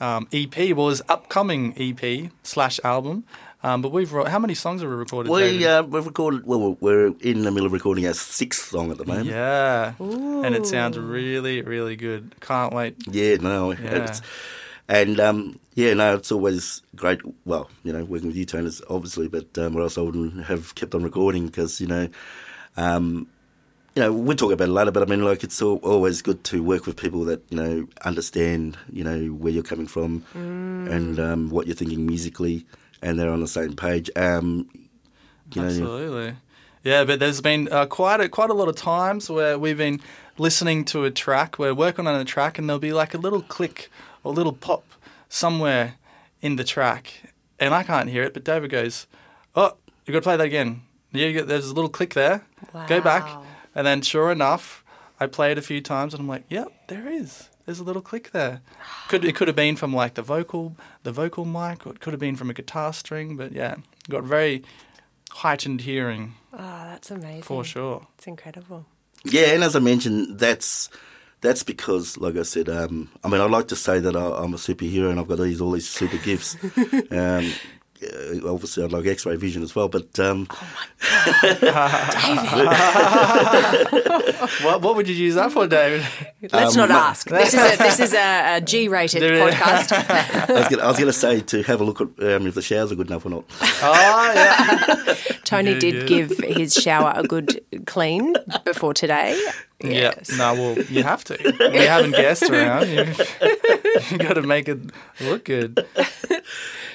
um, 0.00 0.26
EP, 0.32 0.74
well, 0.76 0.88
his 0.88 1.02
upcoming 1.08 1.74
EP 1.76 2.30
slash 2.42 2.80
album. 2.84 3.24
Um, 3.64 3.80
but 3.82 3.92
we've 3.92 4.12
wrote, 4.12 4.26
how 4.26 4.40
many 4.40 4.54
songs 4.54 4.80
have 4.82 4.90
we 4.90 4.96
recorded? 4.96 5.30
We, 5.30 5.40
David? 5.40 5.66
uh, 5.66 5.82
we've 5.88 6.04
recorded, 6.06 6.44
well, 6.44 6.76
we're 6.80 7.14
in 7.20 7.42
the 7.42 7.50
middle 7.52 7.66
of 7.66 7.72
recording 7.72 8.06
our 8.08 8.12
sixth 8.14 8.70
song 8.70 8.90
at 8.90 8.98
the 8.98 9.04
moment. 9.04 9.28
yeah, 9.28 9.94
and 10.00 10.54
it 10.56 10.66
sounds 10.66 10.98
really, 10.98 11.62
really 11.62 11.94
good. 11.94 12.34
Can't 12.40 12.72
wait. 12.74 12.96
Yeah, 13.08 13.36
no, 13.36 13.70
Yeah. 13.80 14.12
And 14.88 15.20
um, 15.20 15.58
yeah, 15.74 15.94
no, 15.94 16.16
it's 16.16 16.32
always 16.32 16.82
great. 16.96 17.20
Well, 17.44 17.70
you 17.82 17.92
know, 17.92 18.04
working 18.04 18.28
with 18.28 18.36
you, 18.36 18.44
Tone, 18.44 18.66
is 18.66 18.82
obviously, 18.90 19.28
but 19.28 19.56
um, 19.58 19.76
or 19.76 19.82
else 19.82 19.96
I 19.96 20.02
wouldn't 20.02 20.44
have 20.44 20.74
kept 20.74 20.94
on 20.94 21.02
recording 21.02 21.46
because 21.46 21.80
you 21.80 21.86
know, 21.86 22.08
um, 22.76 23.28
you 23.94 24.02
know, 24.02 24.12
we'll 24.12 24.36
talk 24.36 24.52
about 24.52 24.68
it 24.68 24.72
later. 24.72 24.90
But 24.90 25.02
I 25.02 25.06
mean, 25.06 25.24
like, 25.24 25.44
it's 25.44 25.60
al 25.62 25.76
always 25.76 26.20
good 26.20 26.44
to 26.44 26.62
work 26.62 26.86
with 26.86 26.96
people 26.96 27.24
that 27.24 27.42
you 27.50 27.56
know 27.56 27.86
understand, 28.04 28.76
you 28.90 29.04
know, 29.04 29.28
where 29.28 29.52
you're 29.52 29.62
coming 29.62 29.86
from 29.86 30.24
and 30.34 31.18
um, 31.18 31.50
what 31.50 31.66
you're 31.66 31.76
thinking 31.76 32.04
musically, 32.06 32.66
and 33.00 33.18
they're 33.18 33.30
on 33.30 33.40
the 33.40 33.48
same 33.48 33.76
page. 33.76 34.10
Um, 34.16 34.68
you 35.54 35.62
know, 35.62 35.68
Absolutely. 35.68 36.36
Yeah, 36.84 37.04
but 37.04 37.20
there's 37.20 37.40
been 37.40 37.68
uh, 37.70 37.86
quite 37.86 38.20
a 38.20 38.28
quite 38.28 38.50
a 38.50 38.54
lot 38.54 38.68
of 38.68 38.74
times 38.74 39.30
where 39.30 39.58
we've 39.58 39.78
been 39.78 40.00
listening 40.36 40.84
to 40.86 41.04
a 41.04 41.10
track, 41.10 41.58
we're 41.58 41.74
working 41.74 42.06
on 42.06 42.20
a 42.20 42.24
track, 42.24 42.58
and 42.58 42.68
there'll 42.68 42.80
be 42.80 42.92
like 42.92 43.14
a 43.14 43.18
little 43.18 43.42
click 43.42 43.90
or 44.24 44.32
little 44.32 44.52
pop 44.52 44.84
somewhere 45.28 45.94
in 46.40 46.56
the 46.56 46.64
track, 46.64 47.22
and 47.58 47.72
I 47.74 47.82
can't 47.82 48.10
hear 48.10 48.22
it, 48.24 48.34
but 48.34 48.44
David 48.44 48.70
goes, 48.70 49.06
"Oh, 49.54 49.76
you've 50.04 50.12
got 50.12 50.20
to 50.20 50.22
play 50.24 50.36
that 50.36 50.44
again." 50.46 50.82
Yeah, 51.12 51.42
there's 51.42 51.68
a 51.68 51.74
little 51.74 51.90
click 51.90 52.14
there. 52.14 52.44
Go 52.88 53.00
back, 53.00 53.26
and 53.74 53.86
then 53.86 54.02
sure 54.02 54.32
enough, 54.32 54.82
I 55.20 55.26
play 55.26 55.52
it 55.52 55.58
a 55.58 55.62
few 55.62 55.80
times, 55.80 56.14
and 56.14 56.20
I'm 56.20 56.28
like, 56.28 56.44
"Yep, 56.48 56.68
there 56.88 57.08
is." 57.08 57.48
There's 57.64 57.78
a 57.78 57.84
little 57.84 58.02
click 58.02 58.32
there. 58.32 58.60
Could 59.08 59.24
it 59.24 59.36
could 59.36 59.46
have 59.46 59.54
been 59.56 59.76
from 59.76 59.94
like 59.94 60.14
the 60.14 60.22
vocal, 60.22 60.76
the 61.04 61.12
vocal 61.12 61.44
mic, 61.44 61.86
or 61.86 61.90
it 61.92 62.00
could 62.00 62.12
have 62.12 62.18
been 62.20 62.34
from 62.34 62.50
a 62.50 62.54
guitar 62.54 62.92
string. 62.92 63.36
But 63.36 63.52
yeah, 63.52 63.76
got 64.10 64.24
very 64.24 64.64
heightened 65.30 65.82
hearing 65.82 66.34
Oh, 66.52 66.58
that's 66.58 67.10
amazing. 67.10 67.42
for 67.42 67.62
sure. 67.64 68.06
It's 68.18 68.26
incredible. 68.26 68.86
Yeah, 69.24 69.52
and 69.54 69.62
as 69.62 69.76
I 69.76 69.78
mentioned, 69.78 70.38
that's 70.40 70.90
that's 71.42 71.62
because, 71.62 72.16
like 72.16 72.36
I 72.36 72.42
said, 72.42 72.68
um, 72.70 73.10
I 73.22 73.28
mean, 73.28 73.40
I 73.40 73.44
like 73.44 73.68
to 73.68 73.76
say 73.76 73.98
that 74.00 74.16
I, 74.16 74.42
I'm 74.42 74.54
a 74.54 74.56
superhero 74.56 75.10
and 75.10 75.20
I've 75.20 75.28
got 75.28 75.38
these 75.38 75.60
all 75.60 75.72
these 75.72 75.88
super 75.88 76.16
gifts, 76.18 76.56
um, 77.10 77.52
obviously 78.44 78.82
I'd 78.82 78.90
like 78.92 79.06
X-ray 79.06 79.36
vision 79.36 79.62
as 79.62 79.74
well. 79.76 79.88
But 79.88 80.18
um, 80.18 80.48
What, 84.62 84.82
what 84.82 84.96
would 84.96 85.08
you 85.08 85.14
use 85.14 85.34
that 85.36 85.52
for, 85.52 85.66
David? 85.66 86.04
Let's 86.52 86.74
not 86.76 86.90
ask. 86.90 87.28
This 87.28 87.54
is 87.54 87.60
a, 87.60 87.76
this 87.76 88.00
is 88.00 88.14
a, 88.14 88.56
a 88.56 88.60
G-rated 88.60 89.22
podcast. 89.22 89.92
I 90.48 90.52
was 90.52 90.68
gonna, 90.68 90.82
I 90.82 90.86
was 90.88 90.96
going 90.96 91.06
to 91.06 91.12
say 91.12 91.40
to 91.40 91.62
have 91.62 91.80
a 91.80 91.84
look 91.84 92.00
at 92.00 92.08
um, 92.08 92.46
if 92.46 92.54
the 92.54 92.62
showers 92.62 92.90
are 92.92 92.94
good 92.96 93.08
enough 93.08 93.24
or 93.26 93.30
not. 93.30 93.44
Oh, 93.60 94.32
yeah. 94.34 95.14
Tony 95.44 95.72
Yeah, 95.72 95.78
did 95.78 95.94
yeah. 95.94 96.04
give 96.04 96.38
his 96.38 96.74
shower 96.74 97.12
a 97.14 97.22
good 97.22 97.60
clean 97.86 98.34
before 98.64 98.94
today. 98.94 99.40
Yes. 99.82 100.30
Yeah. 100.30 100.36
No, 100.36 100.54
well, 100.54 100.78
you 100.84 101.02
have 101.02 101.24
to. 101.24 101.36
We 101.72 101.78
having 101.86 102.10
guests 102.12 102.48
around. 102.48 102.88
You, 102.88 103.04
you 104.10 104.18
got 104.18 104.34
to 104.34 104.42
make 104.42 104.68
it 104.68 104.78
look 105.20 105.44
good 105.44 105.86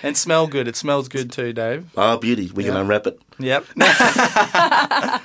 and 0.03 0.15
smell 0.17 0.47
good. 0.47 0.67
It 0.67 0.75
smells 0.75 1.07
good 1.09 1.31
too, 1.31 1.53
Dave. 1.53 1.89
Oh, 1.97 2.17
beauty. 2.17 2.51
We 2.53 2.63
can 2.63 2.73
Yeah. 2.73 2.81
unwrap 2.81 3.07
it. 3.07 3.19
Yep. 3.39 3.65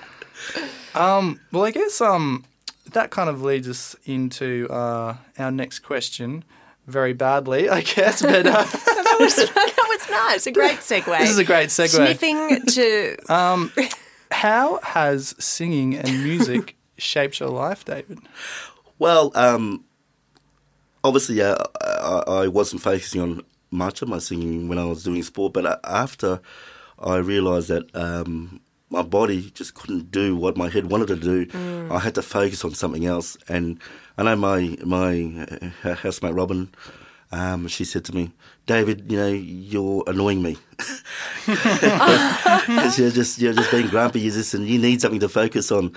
um, 0.94 1.40
well, 1.53 1.64
I 1.64 1.70
guess 1.70 2.01
um, 2.01 2.44
that 2.92 3.11
kind 3.11 3.29
of 3.31 3.42
leads 3.42 3.68
us 3.68 3.96
into 4.05 4.68
uh, 4.70 5.16
our 5.38 5.51
next 5.51 5.81
question. 5.81 6.44
Very 6.87 7.12
badly, 7.12 7.68
I 7.68 7.81
guess, 7.83 8.22
but 8.22 8.44
uh, 8.46 8.64
that, 8.64 9.16
was, 9.20 9.37
that 9.37 9.87
was 9.88 10.11
nice. 10.11 10.46
A 10.48 10.51
great 10.53 10.79
segue. 10.81 11.16
this 11.18 11.31
is 11.31 11.38
a 11.38 11.44
great 11.44 11.68
segue. 11.68 11.88
Sniffing 11.90 12.66
to 12.66 13.16
How 14.33 14.81
has 14.83 15.35
singing 15.38 15.94
and 15.96 16.25
music 16.25 16.75
shaped 16.98 17.40
your 17.40 17.50
life, 17.50 17.85
David? 17.85 18.18
Well, 18.98 19.33
um, 19.35 19.85
obviously, 21.02 21.40
uh, 21.42 21.57
I, 21.81 22.22
I 22.26 22.48
wasn't 22.48 22.83
focusing 22.83 23.20
on 23.20 23.42
much 23.70 24.02
of 24.02 24.09
my 24.09 24.18
singing 24.18 24.68
when 24.68 24.78
I 24.78 24.85
was 24.85 25.02
doing 25.05 25.22
sport, 25.22 25.55
but 25.55 25.81
after 25.85 26.40
I 26.98 27.16
realised 27.16 27.68
that 27.68 27.94
um, 27.96 28.61
my 28.90 29.02
body 29.02 29.50
just 29.55 29.74
couldn't 29.74 30.11
do 30.11 30.37
what 30.37 30.57
my 30.57 30.68
head 30.68 30.90
wanted 30.90 31.09
to 31.09 31.16
do, 31.16 31.88
I 31.90 31.98
had 31.98 32.14
to 32.14 32.22
focus 32.22 32.64
on 32.64 32.74
something 32.74 33.07
else. 33.07 33.37
And 33.48 33.81
I 34.16 34.22
know 34.22 34.37
my 34.37 34.76
my 34.85 35.70
uh, 35.83 35.94
housemate 35.94 36.35
Robin. 36.35 36.70
Um, 37.33 37.66
she 37.66 37.87
said 37.87 38.05
to 38.05 38.14
me, 38.14 38.33
"David, 38.66 39.11
you 39.11 39.16
know 39.16 39.28
you're 39.28 40.05
annoying 40.07 40.42
me 40.42 40.59
you're 41.46 43.11
just 43.11 43.38
you're 43.38 43.55
just 43.55 43.70
being 43.70 43.88
grumpy. 43.88 44.20
You 44.20 44.31
just 44.31 44.52
and 44.52 44.68
you 44.68 44.78
need 44.78 45.00
something 45.00 45.20
to 45.20 45.28
focus 45.28 45.72
on." 45.72 45.96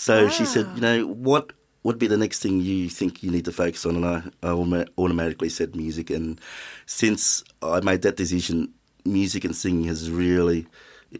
So 0.00 0.30
she 0.30 0.46
said, 0.46 0.66
"You 0.76 0.80
know 0.80 1.06
what 1.06 1.52
would 1.82 1.98
be 1.98 2.06
the 2.06 2.16
next 2.16 2.38
thing 2.38 2.60
you 2.60 2.88
think 2.88 3.22
you 3.22 3.30
need 3.30 3.44
to 3.44 3.52
focus 3.52 3.84
on?" 3.84 3.96
And 3.96 4.06
I, 4.06 4.22
I 4.42 4.52
automatically 4.96 5.50
said 5.50 5.76
music. 5.76 6.08
And 6.08 6.40
since 6.86 7.44
I 7.60 7.80
made 7.80 8.00
that 8.00 8.16
decision, 8.16 8.72
music 9.04 9.44
and 9.44 9.54
singing 9.54 9.84
has 9.88 10.10
really, 10.10 10.66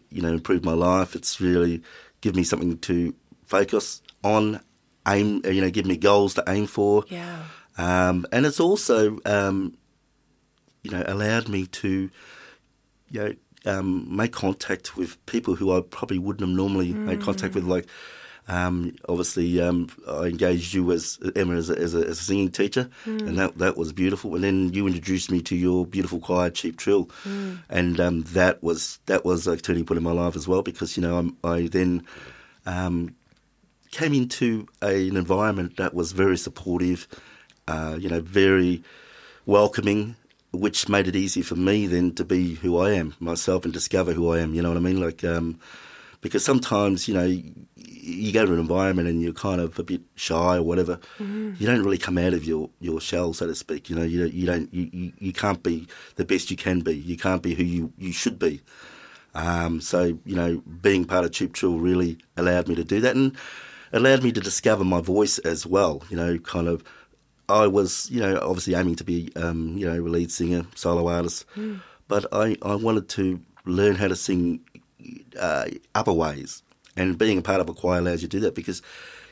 you 0.09 0.23
know, 0.23 0.33
improved 0.33 0.65
my 0.65 0.73
life. 0.73 1.15
It's 1.15 1.39
really 1.39 1.83
given 2.21 2.37
me 2.37 2.43
something 2.43 2.75
to 2.79 3.13
focus 3.45 4.01
on, 4.23 4.59
aim, 5.07 5.41
you 5.45 5.61
know, 5.61 5.69
give 5.69 5.85
me 5.85 5.95
goals 5.95 6.33
to 6.33 6.43
aim 6.47 6.65
for. 6.65 7.05
yeah. 7.07 7.43
Um, 7.77 8.25
and 8.31 8.47
it's 8.47 8.59
also, 8.59 9.19
um, 9.25 9.77
you 10.81 10.89
know, 10.89 11.03
allowed 11.05 11.47
me 11.49 11.67
to, 11.67 12.09
you 13.09 13.19
know, 13.19 13.33
um, 13.65 14.15
make 14.15 14.31
contact 14.31 14.97
with 14.97 15.23
people 15.27 15.53
who 15.55 15.71
I 15.71 15.81
probably 15.81 16.17
wouldn't 16.17 16.47
have 16.49 16.57
normally 16.57 16.93
made 16.93 17.21
contact 17.21 17.53
with. 17.53 17.63
Like, 17.63 17.85
um, 18.47 18.95
obviously, 19.07 19.61
um, 19.61 19.89
I 20.07 20.23
engaged 20.25 20.73
you 20.73 20.91
as 20.91 21.19
Emma 21.35 21.55
as 21.55 21.69
a, 21.69 21.77
as 21.77 21.95
a, 21.95 21.99
as 21.99 22.19
a 22.19 22.23
singing 22.23 22.51
teacher, 22.51 22.89
and 23.05 23.37
that 23.37 23.57
that 23.59 23.77
was 23.77 23.93
beautiful. 23.93 24.35
And 24.35 24.43
then 24.43 24.73
you 24.73 24.87
introduced 24.87 25.31
me 25.31 25.41
to 25.43 25.55
your 25.55 25.85
beautiful 25.85 26.19
choir, 26.19 26.49
Cheap 26.49 26.77
Trill, 26.77 27.09
and 27.69 27.99
um, 27.99 28.23
that 28.23 28.61
was 28.61 28.99
that 29.05 29.23
was 29.23 29.47
a 29.47 29.57
turning 29.57 29.85
point 29.85 29.97
in 29.97 30.03
my 30.03 30.11
life 30.11 30.35
as 30.35 30.47
well 30.47 30.61
because 30.61 30.97
you 30.97 31.03
know 31.03 31.17
I'm, 31.17 31.37
I 31.43 31.67
then. 31.67 32.05
Um, 32.65 33.15
came 33.91 34.13
into 34.13 34.67
a, 34.81 35.09
an 35.09 35.17
environment 35.17 35.77
that 35.77 35.93
was 35.93 36.13
very 36.13 36.37
supportive, 36.37 37.07
uh, 37.67 37.97
you 37.99 38.09
know, 38.09 38.21
very 38.21 38.83
welcoming, 39.45 40.15
which 40.51 40.89
made 40.89 41.07
it 41.07 41.15
easy 41.15 41.41
for 41.41 41.55
me 41.55 41.87
then 41.87 42.13
to 42.15 42.23
be 42.23 42.55
who 42.55 42.77
I 42.77 42.91
am 42.91 43.15
myself 43.19 43.65
and 43.65 43.73
discover 43.73 44.13
who 44.13 44.31
I 44.31 44.39
am. 44.39 44.53
You 44.53 44.61
know 44.61 44.69
what 44.69 44.77
I 44.77 44.81
mean? 44.81 45.01
Like, 45.01 45.23
um, 45.23 45.59
because 46.21 46.45
sometimes 46.45 47.07
you 47.07 47.13
know 47.13 47.41
you 48.01 48.31
go 48.31 48.45
to 48.45 48.53
an 48.53 48.59
environment 48.59 49.07
and 49.07 49.21
you're 49.21 49.33
kind 49.33 49.61
of 49.61 49.77
a 49.77 49.83
bit 49.83 50.01
shy 50.15 50.57
or 50.57 50.63
whatever. 50.63 50.99
You 51.59 51.67
don't 51.67 51.83
really 51.83 51.97
come 51.97 52.17
out 52.17 52.33
of 52.33 52.43
your, 52.43 52.69
your 52.79 52.99
shell, 52.99 53.33
so 53.33 53.47
to 53.47 53.55
speak. 53.55 53.89
You 53.89 53.95
know, 53.95 54.03
you 54.03 54.21
don't, 54.21 54.33
you 54.33 54.45
don't 54.45 54.73
you, 54.73 55.13
you, 55.19 55.33
can't 55.33 55.61
be 55.61 55.87
the 56.15 56.25
best 56.25 56.49
you 56.49 56.57
can 56.57 56.81
be. 56.81 56.95
You 56.95 57.17
can't 57.17 57.43
be 57.43 57.53
who 57.53 57.63
you, 57.63 57.93
you 57.97 58.11
should 58.11 58.39
be. 58.39 58.61
Um, 59.35 59.81
so, 59.81 60.17
you 60.25 60.35
know, 60.35 60.63
being 60.81 61.05
part 61.05 61.25
of 61.25 61.31
Cheap 61.31 61.53
Trill 61.53 61.77
really 61.77 62.17
allowed 62.37 62.67
me 62.67 62.75
to 62.75 62.83
do 62.83 62.99
that 63.01 63.15
and 63.15 63.35
allowed 63.93 64.23
me 64.23 64.31
to 64.31 64.41
discover 64.41 64.83
my 64.83 64.99
voice 64.99 65.37
as 65.39 65.65
well. 65.65 66.03
You 66.09 66.17
know, 66.17 66.37
kind 66.39 66.67
of, 66.67 66.83
I 67.47 67.67
was, 67.67 68.09
you 68.09 68.19
know, 68.19 68.39
obviously 68.41 68.73
aiming 68.75 68.95
to 68.95 69.03
be, 69.03 69.31
um, 69.35 69.77
you 69.77 69.85
know, 69.85 69.99
a 69.99 70.09
lead 70.09 70.31
singer, 70.31 70.65
solo 70.75 71.07
artist, 71.07 71.45
but 72.07 72.25
I, 72.33 72.57
I 72.61 72.75
wanted 72.75 73.09
to 73.09 73.39
learn 73.65 73.95
how 73.95 74.07
to 74.07 74.15
sing 74.15 74.61
uh, 75.39 75.65
other 75.95 76.13
ways. 76.13 76.63
And 76.95 77.17
being 77.17 77.37
a 77.37 77.41
part 77.41 77.61
of 77.61 77.69
a 77.69 77.73
choir 77.73 77.99
allows 77.99 78.21
you 78.21 78.27
to 78.27 78.37
do 78.37 78.41
that 78.41 78.55
because 78.55 78.81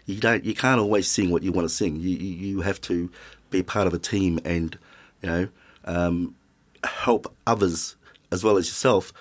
you 0.05 0.19
don't, 0.19 0.43
you 0.45 0.55
can't 0.55 0.79
always 0.79 1.07
sing 1.07 1.29
what 1.29 1.43
you 1.43 1.51
want 1.51 1.67
to 1.67 1.73
sing. 1.73 1.97
You, 1.97 2.09
you, 2.09 2.61
have 2.61 2.79
to 2.81 3.11
be 3.49 3.61
part 3.61 3.85
of 3.85 3.93
a 3.93 3.99
team 3.99 4.39
and, 4.45 4.77
you 5.21 5.29
know, 5.29 5.47
um, 5.85 6.35
help 6.83 7.33
others 7.45 7.95
as 8.31 8.43
well 8.43 8.57
as 8.57 8.67
yourself 8.67 9.11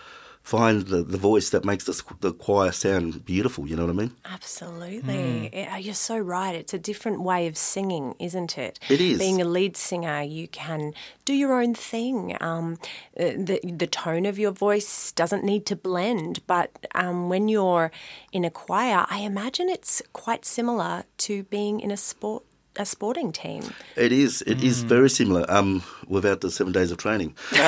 find 0.48 0.87
the, 0.87 1.02
the 1.02 1.18
voice 1.18 1.50
that 1.50 1.62
makes 1.62 1.84
the, 1.84 2.02
the 2.20 2.32
choir 2.32 2.72
sound 2.72 3.22
beautiful. 3.26 3.68
You 3.68 3.76
know 3.76 3.84
what 3.84 3.90
I 3.90 3.96
mean? 3.96 4.12
Absolutely. 4.24 5.50
Yeah, 5.52 5.76
You're 5.76 5.92
so 5.92 6.18
right. 6.18 6.54
It's 6.54 6.72
a 6.72 6.78
different 6.78 7.20
way 7.20 7.46
of 7.46 7.58
singing, 7.58 8.14
isn't 8.18 8.56
it? 8.56 8.80
It 8.88 8.98
is. 8.98 9.18
Being 9.18 9.42
a 9.42 9.44
lead 9.44 9.76
singer, 9.76 10.22
you 10.22 10.48
can 10.48 10.94
do 11.26 11.34
your 11.34 11.61
own 11.61 11.74
thing. 11.74 12.34
Um, 12.40 12.78
uh, 13.20 13.37
the, 13.37 13.61
the 13.62 13.87
tone 13.87 14.24
of 14.24 14.38
your 14.38 14.52
voice 14.52 15.12
doesn't 15.12 15.44
need 15.44 15.66
to 15.66 15.76
blend, 15.76 16.40
but 16.46 16.87
um, 16.94 17.28
when 17.28 17.48
you're 17.48 17.92
in 18.32 18.46
a 18.46 18.50
choir, 18.50 19.04
I 19.11 19.18
imagine 19.18 19.68
it's 19.68 20.00
quite 20.14 20.46
similar 20.46 21.04
to 21.18 21.42
being 21.44 21.78
in 21.78 21.90
a 21.90 21.98
sport. 21.98 22.44
A 22.80 22.86
sporting 22.86 23.32
team. 23.32 23.64
It 23.96 24.12
is. 24.12 24.40
It 24.42 24.62
is 24.62 24.82
very 24.84 25.10
similar. 25.10 25.44
Um, 25.50 25.82
without 26.06 26.40
the 26.42 26.50
seven 26.50 26.72
days 26.72 26.92
of 26.92 26.98
training, 26.98 27.30
which 27.50 27.64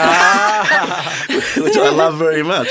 I 1.76 1.90
love 1.92 2.16
very 2.16 2.44
much. 2.44 2.68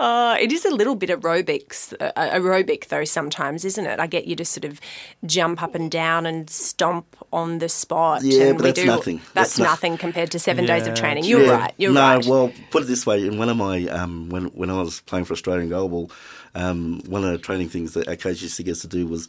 Uh, 0.00 0.36
it 0.40 0.50
is 0.52 0.64
a 0.64 0.70
little 0.74 0.96
bit 0.96 1.10
aerobics, 1.10 1.94
uh, 2.00 2.10
aerobic 2.16 2.88
though 2.88 3.04
sometimes, 3.04 3.64
isn't 3.64 3.86
it? 3.86 4.00
I 4.00 4.08
get 4.08 4.26
you 4.26 4.34
to 4.36 4.44
sort 4.44 4.64
of 4.64 4.80
jump 5.24 5.62
up 5.62 5.76
and 5.76 5.90
down 5.90 6.26
and 6.26 6.50
stomp 6.50 7.16
on 7.32 7.58
the 7.58 7.68
spot. 7.68 8.22
Yeah, 8.24 8.46
and 8.48 8.56
but 8.58 8.64
we 8.64 8.68
that's 8.70 8.80
do, 8.80 8.86
nothing. 8.86 9.16
That's, 9.18 9.32
That's 9.34 9.58
no- 9.60 9.64
nothing 9.66 9.96
compared 9.96 10.32
to 10.32 10.40
seven 10.40 10.66
days 10.66 10.88
of 10.88 10.94
training. 10.94 11.22
You're 11.24 11.42
Yeah. 11.44 11.52
right. 11.52 11.74
You're 11.76 11.92
right. 11.92 11.94
no, 11.94 12.16
right. 12.16 12.26
well, 12.26 12.52
put 12.72 12.82
it 12.82 12.86
this 12.86 13.06
way: 13.06 13.24
in 13.26 13.38
one 13.38 13.48
of 13.48 13.56
my 13.56 13.86
um, 13.86 14.28
when 14.28 14.46
when 14.46 14.70
I 14.70 14.80
was 14.82 15.00
playing 15.02 15.24
for 15.26 15.34
Australian 15.34 15.70
Goalball, 15.70 16.10
um, 16.56 17.00
one 17.06 17.22
of 17.24 17.30
the 17.30 17.38
training 17.38 17.68
things 17.68 17.94
that 17.94 18.08
our 18.08 18.16
coach 18.16 18.42
used 18.42 18.56
to 18.56 18.64
get 18.64 18.72
us 18.72 18.80
to 18.80 18.88
do 18.88 19.06
was 19.06 19.28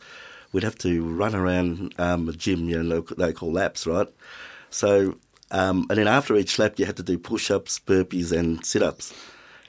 we'd 0.52 0.64
have 0.64 0.78
to 0.80 1.04
run 1.04 1.36
around 1.36 1.94
um, 1.98 2.30
a 2.30 2.34
gym, 2.34 2.70
you 2.70 2.82
know, 2.82 3.02
they 3.02 3.34
call 3.34 3.52
laps, 3.52 3.86
right? 3.88 4.08
So, 4.70 5.18
um, 5.52 5.86
and 5.90 5.98
then 5.98 6.08
after 6.08 6.36
each 6.36 6.60
lap, 6.60 6.78
you 6.78 6.86
had 6.86 6.98
to 6.98 7.04
do 7.04 7.18
push-ups, 7.18 7.80
burpees, 7.80 8.32
and 8.32 8.66
sit-ups. 8.66 9.14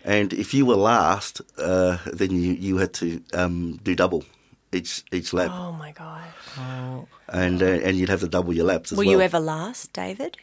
And 0.04 0.32
if 0.32 0.54
you 0.54 0.64
were 0.66 0.76
last, 0.76 1.42
uh, 1.58 1.98
then 2.12 2.30
you, 2.32 2.52
you 2.52 2.78
had 2.78 2.92
to 2.94 3.22
um, 3.34 3.78
do 3.82 3.94
double 3.94 4.24
each 4.72 5.02
each 5.10 5.32
lap, 5.32 5.50
oh 5.52 5.72
my 5.72 5.90
gosh! 5.92 6.28
Oh. 6.56 7.08
And 7.28 7.60
uh, 7.60 7.66
and 7.66 7.96
you'd 7.96 8.08
have 8.08 8.20
to 8.20 8.28
double 8.28 8.54
your 8.54 8.66
laps 8.66 8.92
as 8.92 8.98
well. 8.98 9.04
Were 9.04 9.10
well. 9.10 9.18
you 9.18 9.24
ever 9.24 9.40
last, 9.40 9.92
David? 9.92 10.36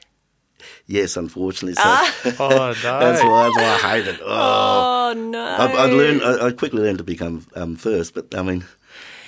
Yes, 0.85 1.17
unfortunately. 1.17 1.75
So 1.75 1.81
Ah. 1.85 2.15
Oh, 2.39 2.47
no. 2.49 2.73
that's 2.73 3.23
why 3.23 3.43
that's 3.43 3.55
why 3.55 3.89
I 3.89 3.95
hate 3.95 4.07
it. 4.07 4.19
Oh. 4.21 5.09
Oh 5.09 5.13
no. 5.13 5.39
I, 5.39 5.65
I 5.67 5.85
learned. 5.85 6.21
I, 6.23 6.47
I 6.47 6.51
quickly 6.51 6.81
learned 6.81 6.97
to 6.97 7.03
become 7.03 7.45
um, 7.55 7.75
first, 7.77 8.13
but 8.13 8.35
I 8.35 8.41
mean, 8.41 8.65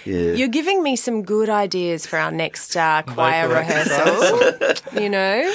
yeah. 0.09 0.33
You're 0.33 0.47
giving 0.47 0.81
me 0.83 0.95
some 0.95 1.23
good 1.23 1.49
ideas 1.49 2.05
for 2.05 2.17
our 2.17 2.31
next 2.31 2.75
uh, 2.75 3.03
choir 3.03 3.47
rehearsal. 3.47 5.01
you 5.01 5.09
know? 5.09 5.53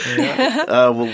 Uh, 0.69 0.93
well, 0.95 1.13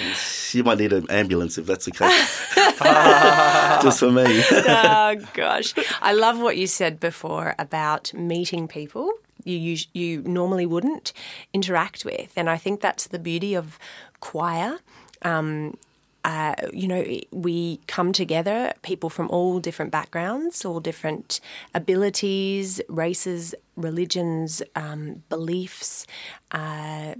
you 0.52 0.64
might 0.64 0.78
need 0.78 0.92
an 0.92 1.06
ambulance 1.10 1.58
if 1.58 1.66
that's 1.66 1.84
the 1.86 1.92
case. 1.92 2.54
Just 3.82 4.00
for 4.00 4.10
me. 4.10 4.42
oh 4.50 5.16
gosh, 5.34 5.74
I 6.02 6.12
love 6.12 6.40
what 6.40 6.56
you 6.56 6.66
said 6.66 7.00
before 7.00 7.54
about 7.58 8.12
meeting 8.14 8.68
people 8.68 9.12
you 9.44 9.72
us- 9.74 9.88
you 9.92 10.22
normally 10.22 10.66
wouldn't 10.66 11.12
interact 11.52 12.04
with, 12.04 12.32
and 12.36 12.50
I 12.50 12.56
think 12.56 12.80
that's 12.80 13.06
the 13.08 13.18
beauty 13.18 13.54
of 13.54 13.78
choir. 14.20 14.78
Um, 15.22 15.76
uh, 16.24 16.54
you 16.72 16.86
know, 16.86 17.04
we 17.30 17.80
come 17.86 18.12
together, 18.12 18.72
people 18.82 19.08
from 19.08 19.28
all 19.30 19.58
different 19.58 19.90
backgrounds, 19.90 20.64
all 20.64 20.80
different 20.80 21.40
abilities, 21.74 22.80
races, 22.88 23.54
religions, 23.76 24.62
um, 24.76 25.22
beliefs, 25.28 26.06
uh, 26.52 27.14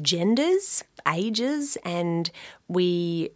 genders, 0.00 0.84
ages, 1.06 1.76
and 1.84 2.30
we 2.68 3.30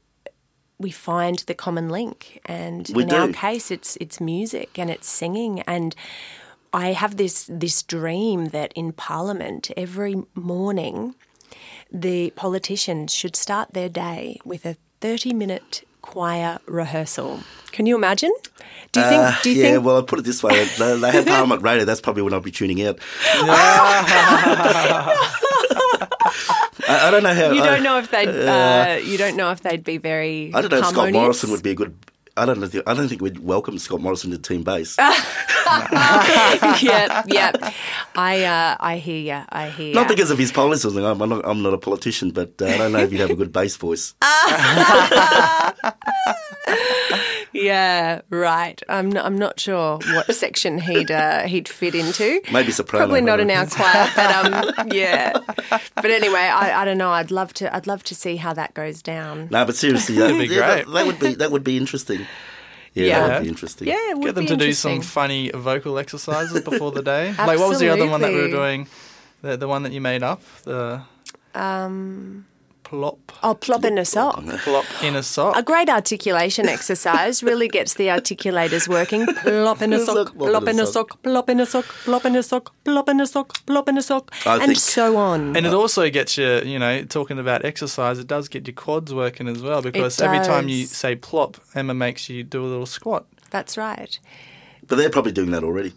we 0.79 0.91
find 0.91 1.39
the 1.47 1.55
common 1.55 1.89
link, 1.89 2.41
and 2.45 2.91
We 2.95 3.05
in 3.05 3.13
our 3.13 3.29
case, 3.29 3.71
it's 3.71 3.97
it's 3.97 4.21
music 4.21 4.79
and 4.79 4.91
it's 4.91 5.09
singing. 5.09 5.61
And 5.63 5.95
I 6.73 6.93
have 6.93 7.17
this 7.17 7.49
this 7.51 7.83
dream 7.83 8.47
that 8.47 8.73
in 8.75 8.93
Parliament 8.93 9.71
every 9.77 10.23
morning, 10.35 11.15
the 11.91 12.31
politicians 12.37 13.15
should 13.15 13.37
start 13.37 13.73
their 13.73 13.89
day 13.89 14.39
with 14.45 14.67
a 14.67 14.77
thirty 15.01 15.33
minute 15.33 15.87
choir 16.03 16.59
rehearsal. 16.67 17.41
Can 17.73 17.87
you 17.87 17.97
imagine? 17.97 18.33
Do 18.93 19.01
you 19.01 19.07
think? 19.07 19.23
Uh, 19.23 19.43
do 19.43 19.51
you 19.51 19.63
yeah, 19.63 19.71
think? 19.73 19.85
well, 19.85 19.99
I 19.99 20.03
put 20.03 20.19
it 20.19 20.25
this 20.25 20.43
way: 20.43 20.65
they, 20.79 20.99
they 20.99 21.11
have 21.11 21.27
Parliament 21.27 21.63
Radio. 21.63 21.85
That's 21.85 22.01
probably 22.01 22.23
when 22.23 22.33
I'll 22.33 22.41
be 22.41 22.51
tuning 22.51 22.83
out. 22.87 22.99
I, 26.89 26.89
I 26.89 27.11
don't 27.11 27.23
know 27.23 27.35
how. 27.35 27.51
you 27.51 27.63
don't 27.63 27.83
know 27.83 27.99
if 27.99 28.11
they'd. 28.11 28.29
Uh, 28.29 28.99
you 29.03 29.19
don't 29.19 29.37
know 29.37 29.51
if 29.51 29.61
they'd 29.61 29.85
be 29.85 29.99
very. 29.99 30.53
I 30.55 30.63
don't 30.63 30.71
know 30.71 30.79
if 30.79 30.87
Scott? 30.87 31.13
Morrison 31.13 31.51
would 31.51 31.63
be 31.63 31.73
a 31.73 31.75
good. 31.75 31.95
I 32.39 32.45
don't 32.45 32.61
know. 32.61 32.69
I 32.87 32.95
don't 32.95 33.09
think 33.09 33.23
we'd 33.23 33.39
welcome 33.39 33.79
Scott 33.79 34.01
Morrison 34.01 34.31
to 34.31 34.39
team 34.39 34.63
bass. 34.63 34.97
yeah, 34.99 35.13
yeah. 37.27 37.73
I 38.17 38.45
uh, 38.45 38.77
I 38.81 38.97
hear 38.99 39.21
you. 39.21 39.45
I 39.49 39.69
hear. 39.69 39.95
Not 39.95 40.05
ya. 40.05 40.09
because 40.09 40.31
of 40.31 40.39
his 40.39 40.53
policies. 40.53 40.97
I'm 40.97 41.19
not. 41.19 41.47
I'm 41.47 41.63
not 41.63 41.75
a 41.75 41.79
politician, 41.79 42.31
but 42.31 42.55
uh, 42.61 42.67
I 42.67 42.79
don't 42.79 42.93
know 42.93 42.99
if 42.99 43.13
you'd 43.13 43.21
have 43.21 43.31
a 43.31 43.37
good 43.37 43.53
bass 43.53 43.77
voice. 43.77 44.15
Yeah, 47.57 48.21
right. 48.29 48.81
I'm 48.89 49.11
not, 49.11 49.25
I'm 49.25 49.39
not 49.39 49.59
sure 49.59 49.99
what 49.99 50.35
section 50.35 50.79
he'd 50.79 51.11
uh, 51.11 51.43
he'd 51.45 51.69
fit 51.69 51.95
into. 51.95 52.43
Maybe 52.53 52.71
soprano. 52.71 53.07
Probably 53.07 53.23
not 53.23 53.41
in 53.41 53.47
maybe. 53.47 53.59
our 53.59 53.67
choir, 53.67 54.11
but 54.15 54.31
um, 54.31 54.89
yeah. 54.93 55.39
But 55.95 56.07
anyway, 56.07 56.41
I, 56.41 56.83
I 56.83 56.85
don't 56.85 56.99
know. 56.99 57.11
I'd 57.11 57.31
love 57.31 57.55
to. 57.55 57.75
I'd 57.75 57.87
love 57.87 58.03
to 58.05 58.15
see 58.15 58.37
how 58.37 58.53
that 58.53 58.75
goes 58.75 59.01
down. 59.01 59.49
No, 59.51 59.65
but 59.65 59.75
seriously, 59.75 60.17
that, 60.17 60.33
would 60.33 60.49
be 60.49 60.55
yeah, 60.55 60.61
that- 60.61 60.85
great. 60.85 60.95
That, 60.95 61.07
would 61.07 61.19
be 61.19 61.35
that 61.37 61.51
would 61.51 61.65
be 61.65 61.77
interesting. 61.79 62.27
Yeah, 62.97 63.05
Yeah. 63.07 63.27
that 63.29 63.35
would 63.39 63.43
be 63.45 63.49
interesting. 63.49 63.89
Yeah, 63.89 64.11
it 64.11 64.17
would 64.19 64.25
Get 64.27 64.35
them 64.35 64.45
be 64.45 64.49
to 64.49 64.57
do 64.57 64.73
some 64.73 65.01
funny 65.03 65.51
vocal 65.55 65.99
exercises 65.99 66.63
before 66.63 66.91
the 66.93 67.03
day. 67.03 67.35
Like 67.49 67.59
what 67.59 67.69
was 67.69 67.79
the 67.79 67.91
other 67.91 68.07
one 68.09 68.21
that 68.23 68.33
we 68.33 68.41
were 68.41 68.49
doing? 68.61 68.89
The 69.43 69.57
the 69.57 69.69
one 69.69 69.83
that 69.85 69.93
you 69.93 70.01
made 70.01 70.23
up. 70.23 70.41
The 70.65 71.03
um 71.55 72.47
plop 72.91 73.19
Oh, 73.43 73.55
plop 73.55 73.85
in 73.85 73.99
a 73.99 74.05
sock. 74.05 74.37
plop 74.65 74.85
in 75.03 75.17
a 75.17 75.23
sock. 75.23 75.57
A 75.57 75.63
great 75.63 75.89
articulation 75.89 76.69
exercise 76.69 77.43
really 77.43 77.69
gets 77.69 77.95
the 77.95 78.07
articulators 78.09 78.87
working. 78.89 79.27
Plop 79.27 79.83
in 79.83 79.93
a 79.93 79.99
sock, 80.07 80.35
plop 80.39 80.69
in 80.69 80.79
a 80.81 80.87
sock, 80.87 81.21
plop 81.23 81.49
in 81.51 81.59
a 81.61 81.67
sock, 81.67 81.85
plop 82.05 82.25
in 82.25 82.37
a 82.37 82.43
sock, 82.43 82.73
plop 82.85 83.09
in 83.09 83.21
a 83.21 83.27
sock, 83.27 83.49
plop 83.67 83.89
in 83.89 83.99
a 83.99 84.03
sock, 84.03 84.25
I 84.47 84.55
and 84.55 84.67
think- 84.67 84.79
so 84.79 85.17
on. 85.17 85.57
And 85.57 85.67
it 85.67 85.75
also 85.75 86.09
gets 86.11 86.39
you, 86.39 86.61
you 86.73 86.79
know, 86.79 87.03
talking 87.05 87.39
about 87.39 87.65
exercise, 87.65 88.19
it 88.21 88.29
does 88.29 88.49
get 88.49 88.67
your 88.69 88.75
quads 88.75 89.13
working 89.13 89.49
as 89.49 89.61
well 89.63 89.83
because 89.83 90.21
every 90.21 90.39
time 90.39 90.69
you 90.69 90.87
say 90.87 91.17
plop, 91.17 91.57
Emma 91.75 91.93
makes 91.95 92.29
you 92.29 92.45
do 92.45 92.65
a 92.65 92.69
little 92.69 92.87
squat. 92.87 93.27
That's 93.51 93.77
right. 93.77 94.19
But 94.87 94.97
they're 94.99 95.11
probably 95.11 95.33
doing 95.33 95.51
that 95.51 95.65
already. 95.65 95.93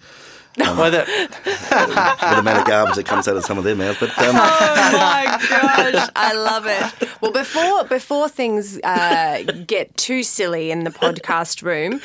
Well, 0.60 0.92
that, 0.92 1.08
with 1.46 2.20
the 2.20 2.40
amount 2.40 2.60
of 2.60 2.66
garbage 2.66 2.96
that 2.96 3.06
comes 3.06 3.28
out 3.28 3.38
of 3.38 3.46
some 3.46 3.58
of 3.58 3.64
their 3.64 3.76
mouths. 3.76 4.00
But 4.00 4.10
um, 4.20 4.36
Oh 4.36 4.92
my 4.94 5.38
gosh, 5.50 6.10
I 6.16 6.34
love 6.34 6.66
it. 6.68 7.10
Well, 7.22 7.32
before 7.32 7.84
before 7.86 8.30
things 8.30 8.80
uh, 8.84 9.44
get 9.66 9.96
too 9.98 10.24
silly 10.24 10.72
in 10.72 10.84
the 10.84 10.92
podcast 10.92 11.64
room, 11.64 12.02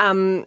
um, 0.00 0.46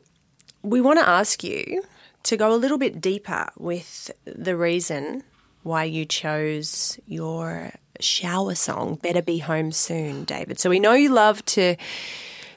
we 0.61 0.81
want 0.81 0.99
to 0.99 1.07
ask 1.07 1.43
you 1.43 1.83
to 2.23 2.37
go 2.37 2.53
a 2.53 2.57
little 2.57 2.77
bit 2.77 2.99
deeper 3.01 3.49
with 3.57 4.11
the 4.25 4.55
reason 4.55 5.23
why 5.63 5.83
you 5.83 6.05
chose 6.05 6.99
your 7.07 7.73
shower 7.99 8.55
song 8.55 8.95
"Better 8.95 9.21
Be 9.21 9.39
Home 9.39 9.71
Soon," 9.71 10.23
David. 10.23 10.59
So 10.59 10.69
we 10.69 10.79
know 10.79 10.93
you 10.93 11.09
love 11.09 11.43
to 11.47 11.75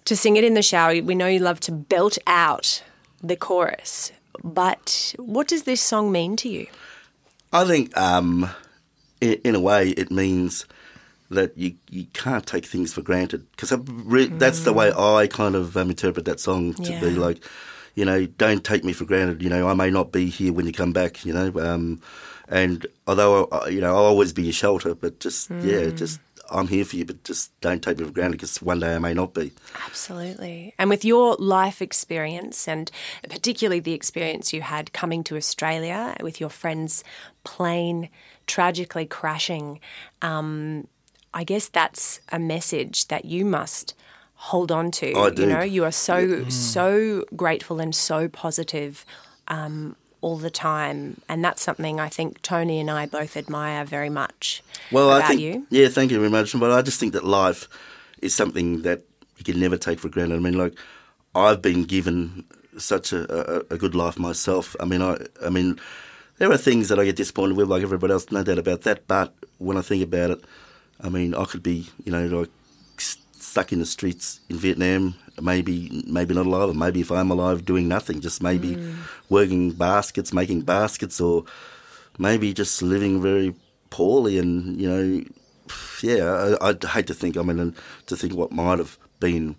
to 0.05 0.17
sing 0.17 0.37
it 0.37 0.45
in 0.45 0.55
the 0.55 0.63
shower. 0.63 1.01
We 1.03 1.15
know 1.15 1.27
you 1.29 1.41
love 1.41 1.61
to 1.61 1.73
belt 1.73 2.19
out 2.27 2.83
the 3.23 3.37
chorus. 3.37 4.13
But 4.43 5.15
what 5.19 5.49
does 5.49 5.65
this 5.65 5.81
song 5.81 6.13
mean 6.13 6.37
to 6.37 6.49
you? 6.49 6.67
I 7.53 7.65
think, 7.65 7.97
um, 7.97 8.49
in, 9.21 9.35
in 9.45 9.55
a 9.55 9.61
way, 9.61 9.91
it 9.91 10.11
means 10.11 10.67
that 11.31 11.57
you, 11.57 11.75
you 11.91 12.05
can't 12.13 12.47
take 12.47 12.67
things 12.67 12.93
for 12.93 13.03
granted 13.03 13.51
because 13.53 13.73
re- 13.87 14.27
that's 14.27 14.65
the 14.65 14.73
way 14.73 14.93
I 14.93 15.27
kind 15.27 15.55
of 15.55 15.77
um, 15.77 15.91
interpret 15.91 16.27
that 16.27 16.41
song 16.41 16.75
to 16.75 17.01
be 17.01 17.11
like, 17.11 17.43
you 17.95 18.05
know, 18.05 18.27
don't 18.27 18.65
take 18.65 18.85
me 18.85 18.93
for 18.93 19.05
granted. 19.05 19.43
You 19.43 19.51
know, 19.51 19.69
I 19.69 19.75
may 19.75 19.91
not 19.91 20.13
be 20.13 20.27
here 20.27 20.53
when 20.53 20.67
you 20.67 20.73
come 20.73 20.93
back. 20.93 21.25
You 21.25 21.33
know, 21.33 21.53
um, 21.59 22.01
and 22.49 22.87
although 23.07 23.47
I, 23.47 23.69
you 23.69 23.81
know 23.81 23.95
I'll 23.95 24.05
always 24.05 24.33
be 24.33 24.45
your 24.45 24.53
shelter, 24.53 24.95
but 24.95 25.21
just 25.21 25.51
yeah, 25.63 25.91
just 25.91 26.21
I'm 26.53 26.69
here 26.69 26.85
for 26.85 26.97
you, 26.97 27.05
but 27.05 27.25
just 27.25 27.59
don't 27.61 27.83
take 27.83 27.99
me 27.99 28.05
for 28.05 28.13
granted 28.13 28.33
because 28.33 28.61
one 28.61 28.81
day 28.81 28.95
I 28.95 28.99
may 28.99 29.15
not 29.15 29.35
be. 29.35 29.53
Absolutely. 29.87 30.75
And 30.79 30.91
with 30.91 31.05
your 31.05 31.35
life 31.37 31.81
experience, 31.81 32.69
and 32.69 32.91
particularly 33.29 33.81
the 33.81 33.95
experience 33.95 34.53
you 34.53 34.61
had 34.61 34.93
coming 34.93 35.25
to 35.25 35.37
Australia 35.37 36.15
with 36.21 36.41
your 36.41 36.51
friend's 36.51 37.03
plane 37.45 38.11
tragically 38.47 39.07
crashing, 39.07 39.81
um, 40.21 40.87
I 41.35 41.45
guess 41.45 41.69
that's 41.69 42.21
a 42.31 42.39
message 42.39 43.09
that 43.09 43.25
you 43.25 43.45
must 43.45 43.95
hold 44.35 44.71
on 44.71 44.91
to. 44.91 45.15
I 45.17 45.31
do. 45.31 45.43
You 45.43 45.49
know, 45.49 45.63
you 45.63 45.85
are 45.85 45.93
so, 45.93 46.49
so 46.49 47.25
grateful 47.35 47.81
and 47.81 47.95
so 47.95 48.29
positive. 48.29 49.07
Um, 49.49 49.97
all 50.23 50.39
the 50.39 50.51
time, 50.51 51.21
and 51.29 51.45
that's 51.45 51.61
something 51.63 52.01
I 52.01 52.09
think 52.09 52.41
Tony 52.43 52.81
and 52.81 52.91
I 52.91 53.05
both 53.07 53.37
admire 53.37 53.85
very 53.85 54.09
much 54.09 54.63
Well, 54.91 55.11
about 55.11 55.25
I 55.25 55.29
think 55.29 55.41
you. 55.41 55.67
yeah, 55.69 55.89
thank 55.89 56.11
you 56.11 56.19
very 56.19 56.31
much. 56.31 56.59
But 56.59 56.71
I 56.73 56.81
just 56.81 56.99
think 56.99 57.13
that 57.13 57.25
life 57.25 57.69
is 58.23 58.35
something 58.35 58.83
that 58.83 59.03
you 59.37 59.45
can 59.45 59.61
never 59.61 59.77
take 59.77 59.99
for 60.01 60.09
granted. 60.09 60.37
I 60.37 60.39
mean, 60.39 60.57
like 60.57 60.75
I've 61.35 61.61
been 61.61 61.85
given 61.85 62.45
such 62.79 63.13
a, 63.13 63.21
a, 63.31 63.75
a 63.75 63.77
good 63.79 63.95
life 63.95 64.19
myself. 64.19 64.75
I 64.81 64.85
mean, 64.87 65.03
I 65.03 65.19
I 65.45 65.51
mean, 65.51 65.79
there 66.39 66.51
are 66.51 66.57
things 66.57 66.89
that 66.89 66.99
I 66.99 67.05
get 67.05 67.17
disappointed 67.17 67.57
with, 67.57 67.69
like 67.69 67.83
everybody 67.83 68.13
else, 68.13 68.31
no 68.31 68.43
doubt 68.43 68.59
about 68.59 68.83
that. 68.83 69.07
But 69.07 69.35
when 69.59 69.77
I 69.77 69.83
think 69.83 70.03
about 70.03 70.31
it, 70.31 70.41
I 71.01 71.09
mean, 71.09 71.35
I 71.35 71.45
could 71.45 71.63
be, 71.63 71.89
you 72.05 72.13
know, 72.13 72.27
like 72.27 72.51
stuck 73.53 73.73
in 73.73 73.79
the 73.79 73.87
streets 73.87 74.41
in 74.49 74.57
Vietnam. 74.57 75.15
Maybe, 75.41 76.05
maybe 76.07 76.35
not 76.35 76.47
alive, 76.47 76.71
or 76.71 76.75
maybe 76.75 77.01
if 77.01 77.11
I'm 77.11 77.31
alive, 77.31 77.65
doing 77.65 77.89
nothing, 77.89 78.21
just 78.21 78.43
maybe 78.43 78.71
working 79.29 79.73
baskets, 79.73 80.33
making 80.33 80.63
baskets, 80.63 81.21
or 81.21 81.45
maybe 82.19 82.53
just 82.53 82.83
living 82.83 83.21
very 83.23 83.55
poorly 83.91 84.39
and 84.39 84.81
you 84.81 84.89
know 84.89 85.23
yeah 86.03 86.57
I, 86.61 86.69
I'd 86.69 86.83
hate 86.83 87.07
to 87.09 87.15
think 87.15 87.37
I 87.37 87.43
mean 87.43 87.75
to 88.07 88.17
think 88.17 88.33
what 88.35 88.51
might 88.51 88.79
have 88.79 88.99
been 89.21 89.57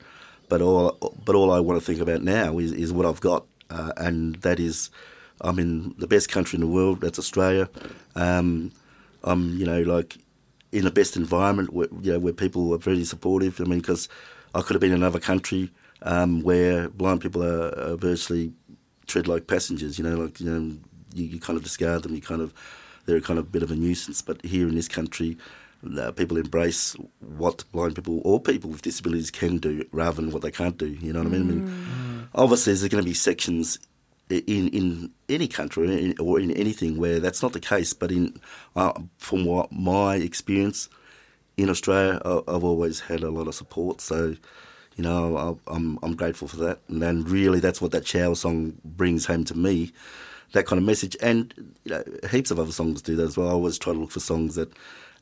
but 0.50 0.60
all 0.62 0.98
but 1.24 1.36
all 1.36 1.52
I 1.52 1.60
want 1.60 1.80
to 1.80 1.86
think 1.86 2.02
about 2.02 2.24
now 2.24 2.58
is, 2.58 2.72
is 2.72 2.92
what 2.92 3.06
I've 3.06 3.22
got 3.22 3.46
uh, 3.70 3.92
and 3.98 4.36
that 4.38 4.60
is 4.60 4.90
I'm 5.42 5.60
in 5.60 5.94
the 6.00 6.08
best 6.08 6.30
country 6.30 6.58
in 6.58 6.62
the 6.62 6.68
world 6.68 7.02
that's 7.02 7.20
Australia 7.20 7.70
um, 8.16 8.72
I'm 9.24 9.58
you 9.60 9.66
know 9.66 9.82
like 9.84 10.18
in 10.74 10.84
the 10.84 10.92
best 10.92 11.16
environment 11.16 11.72
where 11.72 11.88
you 12.02 12.14
know 12.14 12.20
where 12.20 12.34
people 12.34 12.74
are 12.74 12.78
very 12.78 13.06
supportive 13.06 13.62
I 13.62 13.66
mean 13.66 13.80
because 13.80 14.10
I 14.56 14.62
could 14.62 14.76
have 14.76 14.82
been 14.82 14.92
in 14.92 14.98
another 14.98 15.20
country 15.20 15.72
um, 16.04 16.42
where 16.42 16.90
blind 16.90 17.22
people 17.22 17.44
are, 17.44 17.70
are 17.80 17.96
virtually 17.96 18.54
tread 19.08 19.28
like 19.28 19.48
passengers. 19.48 19.98
You 19.98 20.04
know, 20.04 20.16
like 20.16 20.40
you 20.40 20.50
know, 20.50 20.78
you, 21.14 21.26
you 21.26 21.40
kind 21.40 21.58
of 21.58 21.64
discard 21.64 22.04
them. 22.04 22.14
You 22.14 22.22
kind 22.22 22.42
of 22.42 22.54
they're 23.06 23.18
a 23.18 23.22
kind 23.22 23.40
of 23.40 23.46
a 23.46 23.50
bit 23.50 23.64
of 23.64 23.72
a 23.72 23.76
nuisance. 23.76 24.22
But 24.22 24.44
here 24.46 24.68
in 24.68 24.76
this 24.76 24.88
country, 24.88 25.38
uh, 25.98 26.12
people 26.12 26.38
embrace 26.38 26.96
what 27.20 27.64
blind 27.72 27.96
people 27.96 28.22
or 28.24 28.40
people 28.40 28.70
with 28.70 28.82
disabilities 28.82 29.32
can 29.32 29.58
do 29.58 29.86
rather 29.92 30.22
than 30.22 30.32
what 30.32 30.42
they 30.42 30.52
can't 30.52 30.78
do. 30.78 30.88
You 30.88 31.14
know 31.14 31.20
what 31.20 31.28
I 31.28 31.32
mean? 31.32 31.42
I 31.42 31.54
mean, 31.54 32.30
obviously, 32.36 32.74
there's 32.74 32.88
going 32.88 33.04
to 33.04 33.10
be 33.10 33.16
sections 33.16 33.80
in 34.40 34.68
in 34.70 35.12
any 35.30 35.48
country 35.48 35.88
or 35.88 35.92
in, 35.98 36.16
or 36.20 36.40
in 36.40 36.52
anything 36.52 36.98
where 36.98 37.20
that's 37.20 37.42
not 37.42 37.54
the 37.54 37.60
case. 37.60 37.94
But 37.94 38.12
in 38.12 38.40
uh, 38.76 38.94
from 39.18 39.46
what 39.46 39.72
my 39.72 40.16
experience 40.16 40.90
in 41.58 41.70
Australia, 41.70 42.22
I- 42.26 42.42
I've 42.48 42.64
always 42.64 43.02
had 43.02 43.22
a 43.24 43.30
lot 43.30 43.48
of 43.48 43.56
support. 43.56 44.02
So, 44.02 44.36
you 44.96 45.04
know, 45.04 45.38
I- 45.38 45.74
I'm 45.76 46.00
I'm 46.04 46.16
grateful 46.16 46.48
for 46.48 46.58
that. 46.58 46.80
And 46.88 47.02
then 47.02 47.24
really, 47.24 47.60
that's 47.60 47.82
what 47.82 47.92
that 47.92 48.08
shower 48.08 48.36
song 48.36 48.74
brings 48.84 49.26
home 49.26 49.44
to 49.46 49.56
me, 49.58 49.92
that 50.54 50.66
kind 50.66 50.80
of 50.80 50.86
message. 50.86 51.16
And 51.22 51.54
you 51.84 51.92
know, 51.92 52.04
heaps 52.32 52.52
of 52.52 52.60
other 52.60 52.72
songs 52.72 53.02
do 53.02 53.16
that 53.16 53.24
as 53.24 53.38
well. 53.38 53.50
I 53.50 53.52
always 53.52 53.78
try 53.78 53.94
to 53.94 54.00
look 54.00 54.12
for 54.12 54.20
songs 54.20 54.56
that, 54.56 54.72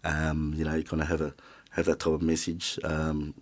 um, 0.04 0.54
you 0.56 0.64
know, 0.64 0.82
kind 0.84 1.02
of 1.02 1.08
have 1.10 1.22
a 1.22 1.34
have 1.72 1.86
that 1.86 2.00
type 2.00 2.14
of 2.14 2.22
message. 2.22 2.78
Um, 2.84 3.34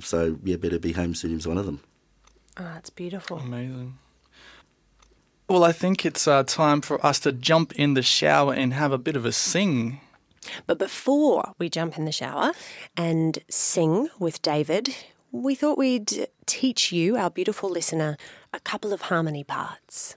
so 0.00 0.38
yeah, 0.44 0.56
better 0.56 0.78
be 0.78 0.92
home 0.92 1.14
soon 1.14 1.36
is 1.38 1.46
one 1.46 1.58
of 1.58 1.66
them. 1.66 1.80
Oh, 2.56 2.74
it's 2.78 2.90
beautiful. 2.90 3.38
Amazing. 3.38 3.98
Well, 5.46 5.62
I 5.62 5.72
think 5.72 6.06
it's 6.06 6.26
uh, 6.26 6.42
time 6.44 6.80
for 6.80 7.04
us 7.04 7.20
to 7.20 7.30
jump 7.32 7.72
in 7.74 7.92
the 7.92 8.02
shower 8.02 8.54
and 8.54 8.72
have 8.72 8.92
a 8.92 8.98
bit 8.98 9.14
of 9.14 9.26
a 9.26 9.32
sing. 9.32 10.00
But 10.66 10.78
before 10.78 11.52
we 11.58 11.68
jump 11.68 11.98
in 11.98 12.06
the 12.06 12.12
shower 12.12 12.52
and 12.96 13.38
sing 13.50 14.08
with 14.18 14.40
David, 14.40 14.96
we 15.32 15.54
thought 15.54 15.76
we'd 15.76 16.28
teach 16.46 16.92
you, 16.92 17.18
our 17.18 17.28
beautiful 17.28 17.68
listener, 17.68 18.16
a 18.54 18.60
couple 18.60 18.94
of 18.94 19.02
harmony 19.02 19.44
parts. 19.44 20.16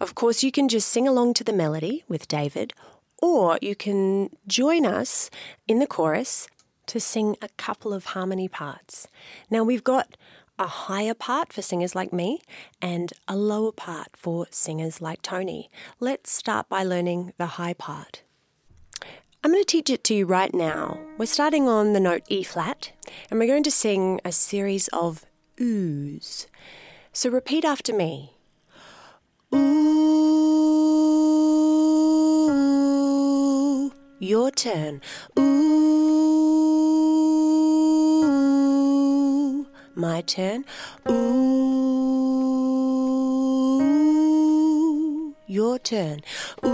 Of 0.00 0.14
course, 0.14 0.44
you 0.44 0.52
can 0.52 0.68
just 0.68 0.88
sing 0.88 1.08
along 1.08 1.34
to 1.34 1.44
the 1.44 1.52
melody 1.52 2.04
with 2.06 2.28
David, 2.28 2.72
or 3.20 3.58
you 3.60 3.74
can 3.74 4.30
join 4.46 4.86
us 4.86 5.30
in 5.66 5.80
the 5.80 5.86
chorus 5.86 6.46
to 6.86 7.00
sing 7.00 7.36
a 7.42 7.48
couple 7.56 7.92
of 7.92 8.06
harmony 8.06 8.46
parts. 8.46 9.08
Now 9.50 9.64
we've 9.64 9.84
got 9.84 10.16
a 10.60 10.66
higher 10.66 11.14
part 11.14 11.52
for 11.54 11.62
singers 11.62 11.94
like 11.94 12.12
me 12.12 12.42
and 12.82 13.14
a 13.26 13.34
lower 13.34 13.72
part 13.72 14.08
for 14.14 14.46
singers 14.50 15.00
like 15.00 15.22
Tony. 15.22 15.70
Let's 15.98 16.30
start 16.30 16.68
by 16.68 16.84
learning 16.84 17.32
the 17.38 17.46
high 17.46 17.72
part. 17.72 18.22
I'm 19.42 19.52
going 19.52 19.64
to 19.64 19.66
teach 19.66 19.88
it 19.88 20.04
to 20.04 20.12
you 20.14 20.26
right 20.26 20.52
now. 20.54 20.98
We're 21.16 21.24
starting 21.24 21.66
on 21.66 21.94
the 21.94 22.00
note 22.00 22.24
E 22.28 22.42
flat 22.42 22.92
and 23.30 23.40
we're 23.40 23.46
going 23.46 23.62
to 23.62 23.70
sing 23.70 24.20
a 24.22 24.32
series 24.32 24.88
of 24.88 25.24
oohs. 25.56 26.44
So 27.14 27.30
repeat 27.30 27.64
after 27.64 27.94
me. 27.94 28.34
Ooh, 29.54 29.60
your 34.18 34.50
turn. 34.50 35.00
Ooh, 35.38 35.79
my 40.00 40.22
turn. 40.22 40.64
Ooh, 41.08 41.20
your 45.46 45.78
turn. 45.78 46.22
Ooh, 46.64 46.70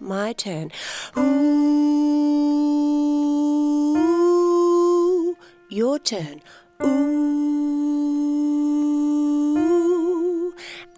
my 0.00 0.32
turn. 0.32 0.72
Ooh, 1.16 1.26
your 5.70 5.98
turn. 6.00 6.42
Ooh. 6.82 6.98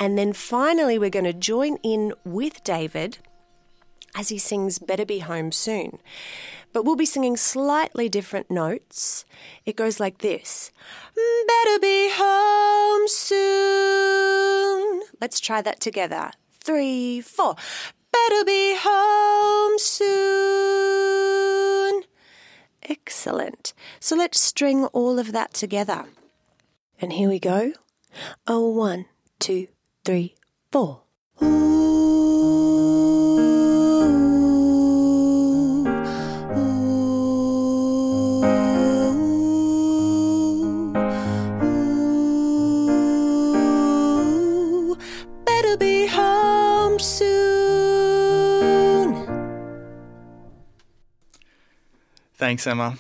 And 0.01 0.17
then 0.17 0.33
finally, 0.33 0.99
we're 0.99 1.11
going 1.11 1.27
to 1.27 1.35
join 1.35 1.77
in 1.83 2.15
with 2.25 2.65
David 2.65 3.19
as 4.17 4.31
he 4.31 4.39
sings 4.39 4.79
Better 4.79 5.05
Be 5.05 5.19
Home 5.19 5.53
Soon. 5.53 5.99
But 6.73 6.85
we'll 6.85 6.97
be 6.97 7.07
singing 7.07 7.37
slightly 7.37 8.09
different 8.09 8.51
notes. 8.51 9.25
It 9.67 9.77
goes 9.77 9.99
like 9.99 10.19
this 10.19 10.71
Better 11.15 11.79
be 11.81 12.11
home 12.13 13.09
soon. 13.09 15.03
Let's 15.21 15.41
try 15.41 15.61
that 15.63 15.81
together. 15.81 16.31
Three, 16.61 17.21
four. 17.21 17.57
Better 18.13 18.45
be 18.45 18.77
home 18.79 19.79
soon. 19.79 20.21
Excellent. 22.83 23.73
So 23.99 24.17
let's 24.17 24.41
string 24.41 24.85
all 24.87 25.19
of 25.19 25.33
that 25.33 25.55
together. 25.55 26.07
And 27.01 27.13
here 27.13 27.29
we 27.29 27.39
go. 27.39 27.73
Oh, 28.47 28.69
one, 28.69 29.07
two, 29.39 29.69
three, 30.05 30.35
four. 30.71 31.03
Ooh, 31.43 31.80
Thanks, 52.51 52.67
Emma. 52.67 52.99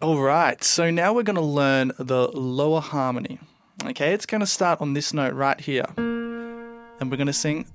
All 0.00 0.20
right, 0.20 0.62
so 0.62 0.88
now 0.88 1.12
we're 1.12 1.24
going 1.24 1.34
to 1.34 1.42
learn 1.42 1.90
the 1.98 2.28
lower 2.28 2.80
harmony. 2.80 3.40
Okay, 3.84 4.12
it's 4.12 4.24
going 4.24 4.40
to 4.40 4.46
start 4.46 4.80
on 4.80 4.94
this 4.94 5.12
note 5.12 5.34
right 5.34 5.60
here. 5.60 5.86
And 5.96 7.10
we're 7.10 7.16
going 7.16 7.26
to 7.26 7.32
sing 7.32 7.66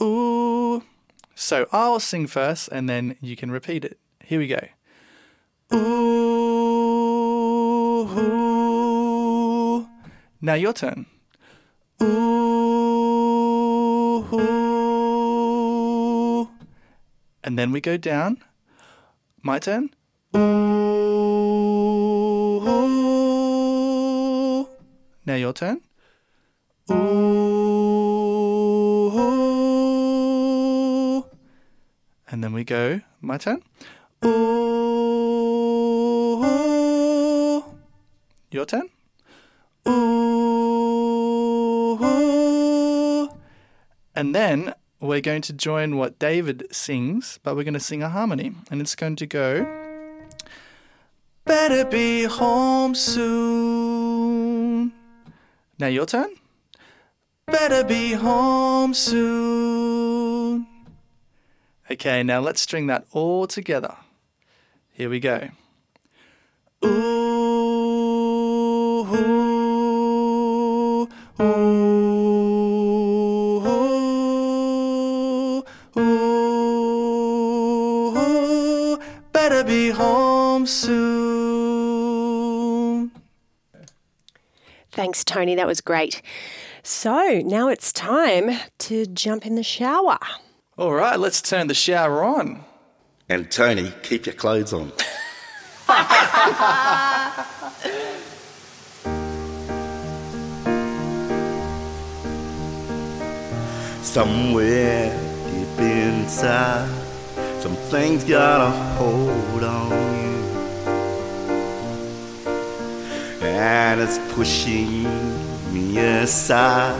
ooh. 0.00 0.84
So 1.34 1.66
I'll 1.72 1.98
sing 1.98 2.28
first 2.28 2.68
and 2.68 2.88
then 2.88 3.16
you 3.20 3.34
can 3.34 3.50
repeat 3.50 3.84
it. 3.84 3.98
Here 4.24 4.38
we 4.38 4.46
go. 4.46 4.60
Ooh. 5.74 5.78
ooh. 9.80 9.88
Now 10.40 10.54
your 10.54 10.74
turn. 10.74 11.06
Ooh. 12.00 12.06
ooh. 14.32 16.48
And 17.42 17.58
then 17.58 17.72
we 17.72 17.80
go 17.80 17.96
down. 17.96 18.44
My 19.42 19.58
turn. 19.58 19.90
Ooh. 20.34 20.42
Now 25.26 25.34
your 25.34 25.52
turn. 25.52 25.80
Ooh. 26.90 27.32
And 32.28 32.42
then 32.42 32.52
we 32.52 32.64
go. 32.64 33.02
My 33.20 33.38
turn. 33.38 33.62
Ooh. 34.24 34.42
Your 38.50 38.64
turn. 38.64 38.88
Ooh. 39.86 40.22
And 44.14 44.34
then 44.34 44.74
we're 45.00 45.20
going 45.20 45.42
to 45.42 45.52
join 45.52 45.96
what 45.96 46.18
David 46.18 46.66
sings, 46.70 47.38
but 47.42 47.56
we're 47.56 47.64
going 47.64 47.74
to 47.74 47.80
sing 47.80 48.02
a 48.02 48.08
harmony. 48.08 48.52
And 48.70 48.80
it's 48.80 48.94
going 48.94 49.16
to 49.16 49.26
go. 49.26 49.81
Better 51.44 51.84
be 51.84 52.24
home 52.24 52.94
soon. 52.94 54.92
Now 55.78 55.88
your 55.88 56.06
turn. 56.06 56.30
Better 57.46 57.82
be 57.84 58.12
home 58.12 58.94
soon. 58.94 60.66
Okay, 61.90 62.22
now 62.22 62.38
let's 62.40 62.60
string 62.60 62.86
that 62.86 63.06
all 63.12 63.46
together. 63.48 63.96
Here 64.92 65.10
we 65.10 65.18
go. 65.18 65.48
Ooh, 66.84 66.88
ooh, 69.12 69.88
ooh, 71.40 71.58
ooh, 75.96 76.08
ooh, 78.16 78.98
better 79.32 79.64
be 79.64 79.90
home 79.90 80.66
soon. 80.66 81.21
Thanks, 84.92 85.24
Tony. 85.24 85.54
That 85.54 85.66
was 85.66 85.80
great. 85.80 86.20
So 86.82 87.40
now 87.44 87.68
it's 87.68 87.92
time 87.92 88.50
to 88.80 89.06
jump 89.06 89.46
in 89.46 89.54
the 89.54 89.62
shower. 89.62 90.18
All 90.76 90.92
right, 90.92 91.18
let's 91.18 91.40
turn 91.40 91.68
the 91.68 91.74
shower 91.74 92.22
on. 92.22 92.62
And 93.26 93.50
Tony, 93.50 93.94
keep 94.02 94.26
your 94.26 94.34
clothes 94.34 94.74
on. 94.74 94.92
Somewhere 104.02 105.10
deep 105.46 105.78
inside, 105.78 106.90
some 107.60 107.76
things 107.76 108.24
got 108.24 108.60
a 108.60 108.70
hold 108.98 109.64
on 109.64 110.21
And 113.62 114.00
it's 114.00 114.18
pushing 114.34 115.04
me 115.72 115.96
aside. 115.98 116.98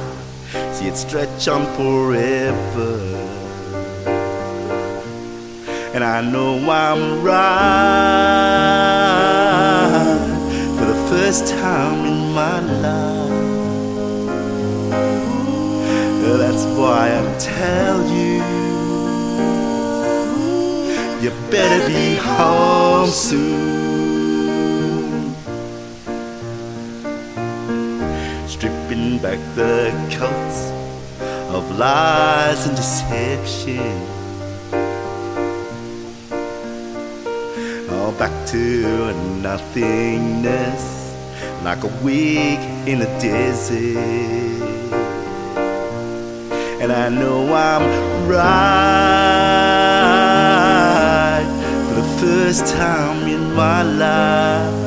See 0.72 0.86
it 0.86 0.96
stretch 0.96 1.48
on 1.48 1.66
forever. 1.74 3.00
And 5.92 6.04
I 6.04 6.20
know 6.22 6.54
I'm 6.70 7.24
right 7.24 7.82
for 10.78 10.84
the 10.84 10.94
first 11.10 11.48
time 11.48 12.06
in 12.06 12.32
my 12.32 12.60
life. 12.60 13.02
That's 16.38 16.64
why 16.78 17.10
I 17.18 17.22
tell 17.40 17.98
you, 18.06 18.40
you 21.22 21.30
better 21.50 21.88
be 21.88 22.14
home 22.16 23.08
soon. 23.08 23.71
Back 29.22 29.38
the 29.54 29.92
coats 30.18 30.72
of 31.54 31.78
lies 31.78 32.66
and 32.66 32.76
deception. 32.76 33.96
All 37.92 38.10
back 38.18 38.32
to 38.48 39.14
nothingness, 39.40 40.84
like 41.62 41.84
a 41.84 41.92
week 42.02 42.58
in 42.88 43.02
a 43.02 43.10
desert. 43.20 43.78
And 46.82 46.90
I 46.90 47.08
know 47.08 47.54
I'm 47.54 47.84
right 48.28 48.52
for 51.86 51.94
the 51.94 52.08
first 52.20 52.66
time 52.74 53.28
in 53.28 53.54
my 53.54 53.82
life. 53.84 54.82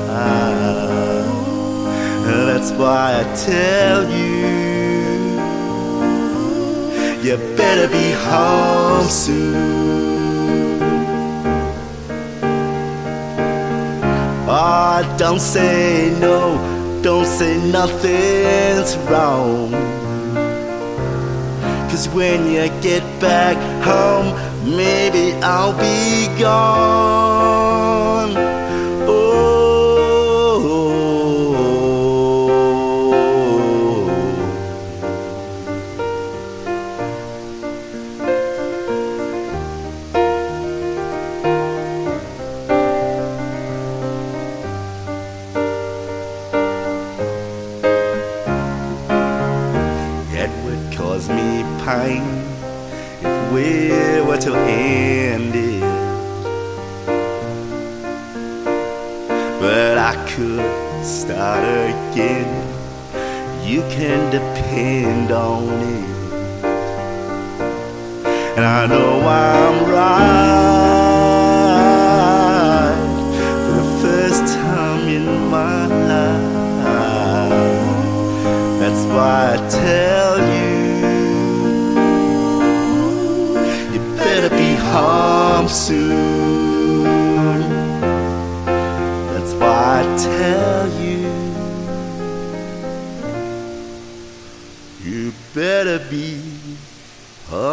That's 2.65 2.79
why 2.79 3.07
I 3.19 3.23
tell 3.35 4.01
you, 4.09 4.24
you 7.25 7.37
better 7.57 7.87
be 7.87 8.11
home 8.11 9.07
soon. 9.07 9.55
Oh, 14.47 15.15
don't 15.17 15.39
say 15.39 16.15
no, 16.19 17.01
don't 17.01 17.25
say 17.25 17.57
nothing's 17.71 18.95
wrong. 19.09 19.71
Cause 21.89 22.07
when 22.09 22.45
you 22.45 22.69
get 22.83 23.01
back 23.19 23.57
home, 23.83 24.29
maybe 24.77 25.33
I'll 25.41 25.73
be 25.73 26.27
gone. 26.39 27.24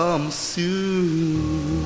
Home 0.03 0.33
soon. 0.33 1.85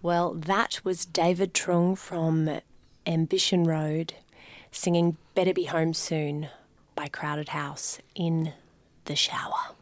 Well, 0.00 0.32
that 0.32 0.80
was 0.84 1.04
David 1.04 1.52
Trung 1.52 1.98
from 1.98 2.60
Ambition 3.06 3.64
Road 3.64 4.14
singing 4.70 5.18
Better 5.34 5.52
Be 5.52 5.64
Home 5.64 5.92
Soon 5.92 6.48
by 6.94 7.08
Crowded 7.08 7.50
House 7.50 7.98
in 8.14 8.54
the 9.04 9.16
shower. 9.16 9.74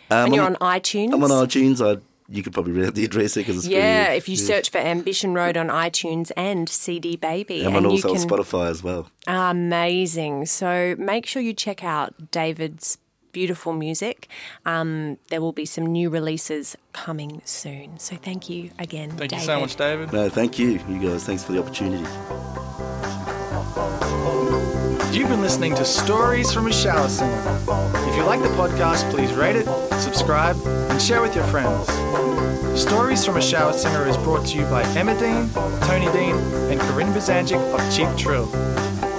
um, 0.09 0.25
and 0.25 0.33
you're 0.35 0.43
I'm, 0.45 0.57
on 0.59 0.79
iTunes. 0.79 1.13
I'm 1.13 1.23
on 1.23 1.29
iTunes. 1.29 1.79
I, 1.85 2.01
you 2.29 2.41
could 2.41 2.53
probably 2.53 2.71
read 2.73 2.87
out 2.87 2.95
the 2.95 3.05
address 3.05 3.35
there 3.35 3.43
because 3.43 3.57
it's 3.57 3.67
Yeah, 3.67 4.05
pretty- 4.05 4.17
if 4.17 4.27
you 4.29 4.35
yeah. 4.35 4.45
search 4.47 4.69
for 4.71 4.79
Ambition 4.79 5.33
Road 5.35 5.57
on 5.57 5.67
iTunes 5.67 6.31
and 6.35 6.67
CD 6.67 7.15
Baby, 7.17 7.61
I'm 7.61 7.75
and 7.75 7.85
on 7.85 7.91
you 7.91 7.97
also 8.03 8.13
can 8.15 8.21
on 8.23 8.27
Spotify 8.27 8.69
as 8.71 8.81
well. 8.81 9.09
amazing. 9.27 10.47
So 10.47 10.95
make 10.97 11.27
sure 11.27 11.41
you 11.41 11.53
check 11.53 11.83
out 11.83 12.31
David's 12.31 12.97
beautiful 13.37 13.71
music. 13.71 14.27
Um, 14.65 15.17
there 15.29 15.41
will 15.41 15.51
be 15.51 15.65
some 15.65 15.85
new 15.85 16.09
releases 16.09 16.75
coming 16.91 17.39
soon. 17.45 17.99
So 17.99 18.15
thank 18.15 18.49
you 18.49 18.71
again, 18.79 19.09
Thank 19.11 19.29
David. 19.29 19.33
you 19.33 19.45
so 19.45 19.59
much, 19.59 19.75
David. 19.75 20.11
No, 20.11 20.27
thank 20.27 20.57
you, 20.57 20.79
you 20.89 20.97
guys. 21.07 21.23
Thanks 21.23 21.43
for 21.43 21.51
the 21.51 21.59
opportunity. 21.59 22.03
You've 25.15 25.29
been 25.29 25.41
listening 25.41 25.75
to 25.75 25.85
Stories 25.85 26.51
from 26.51 26.65
a 26.65 26.73
Shower 26.73 27.07
Singer. 27.09 27.59
If 28.09 28.15
you 28.15 28.23
like 28.23 28.41
the 28.41 28.49
podcast, 28.61 29.09
please 29.11 29.31
rate 29.33 29.55
it, 29.55 29.65
subscribe, 30.01 30.55
and 30.89 30.99
share 30.99 31.21
with 31.21 31.35
your 31.35 31.45
friends. 31.45 31.87
Stories 32.79 33.23
from 33.23 33.37
a 33.37 33.41
Shower 33.41 33.73
Singer 33.73 34.07
is 34.07 34.17
brought 34.17 34.47
to 34.47 34.57
you 34.57 34.63
by 34.65 34.83
Emma 34.95 35.13
Dean, 35.19 35.47
Tony 35.87 36.11
Dean, 36.11 36.35
and 36.71 36.79
Corinne 36.81 37.13
Bazanjic 37.13 37.61
of 37.75 37.81
Cheap 37.95 38.09
Trill. 38.17 38.49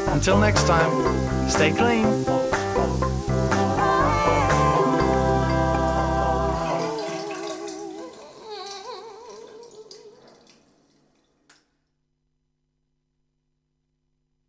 Until 0.08 0.38
next 0.38 0.66
time, 0.66 0.90
stay 1.48 1.70
clean. 1.72 2.04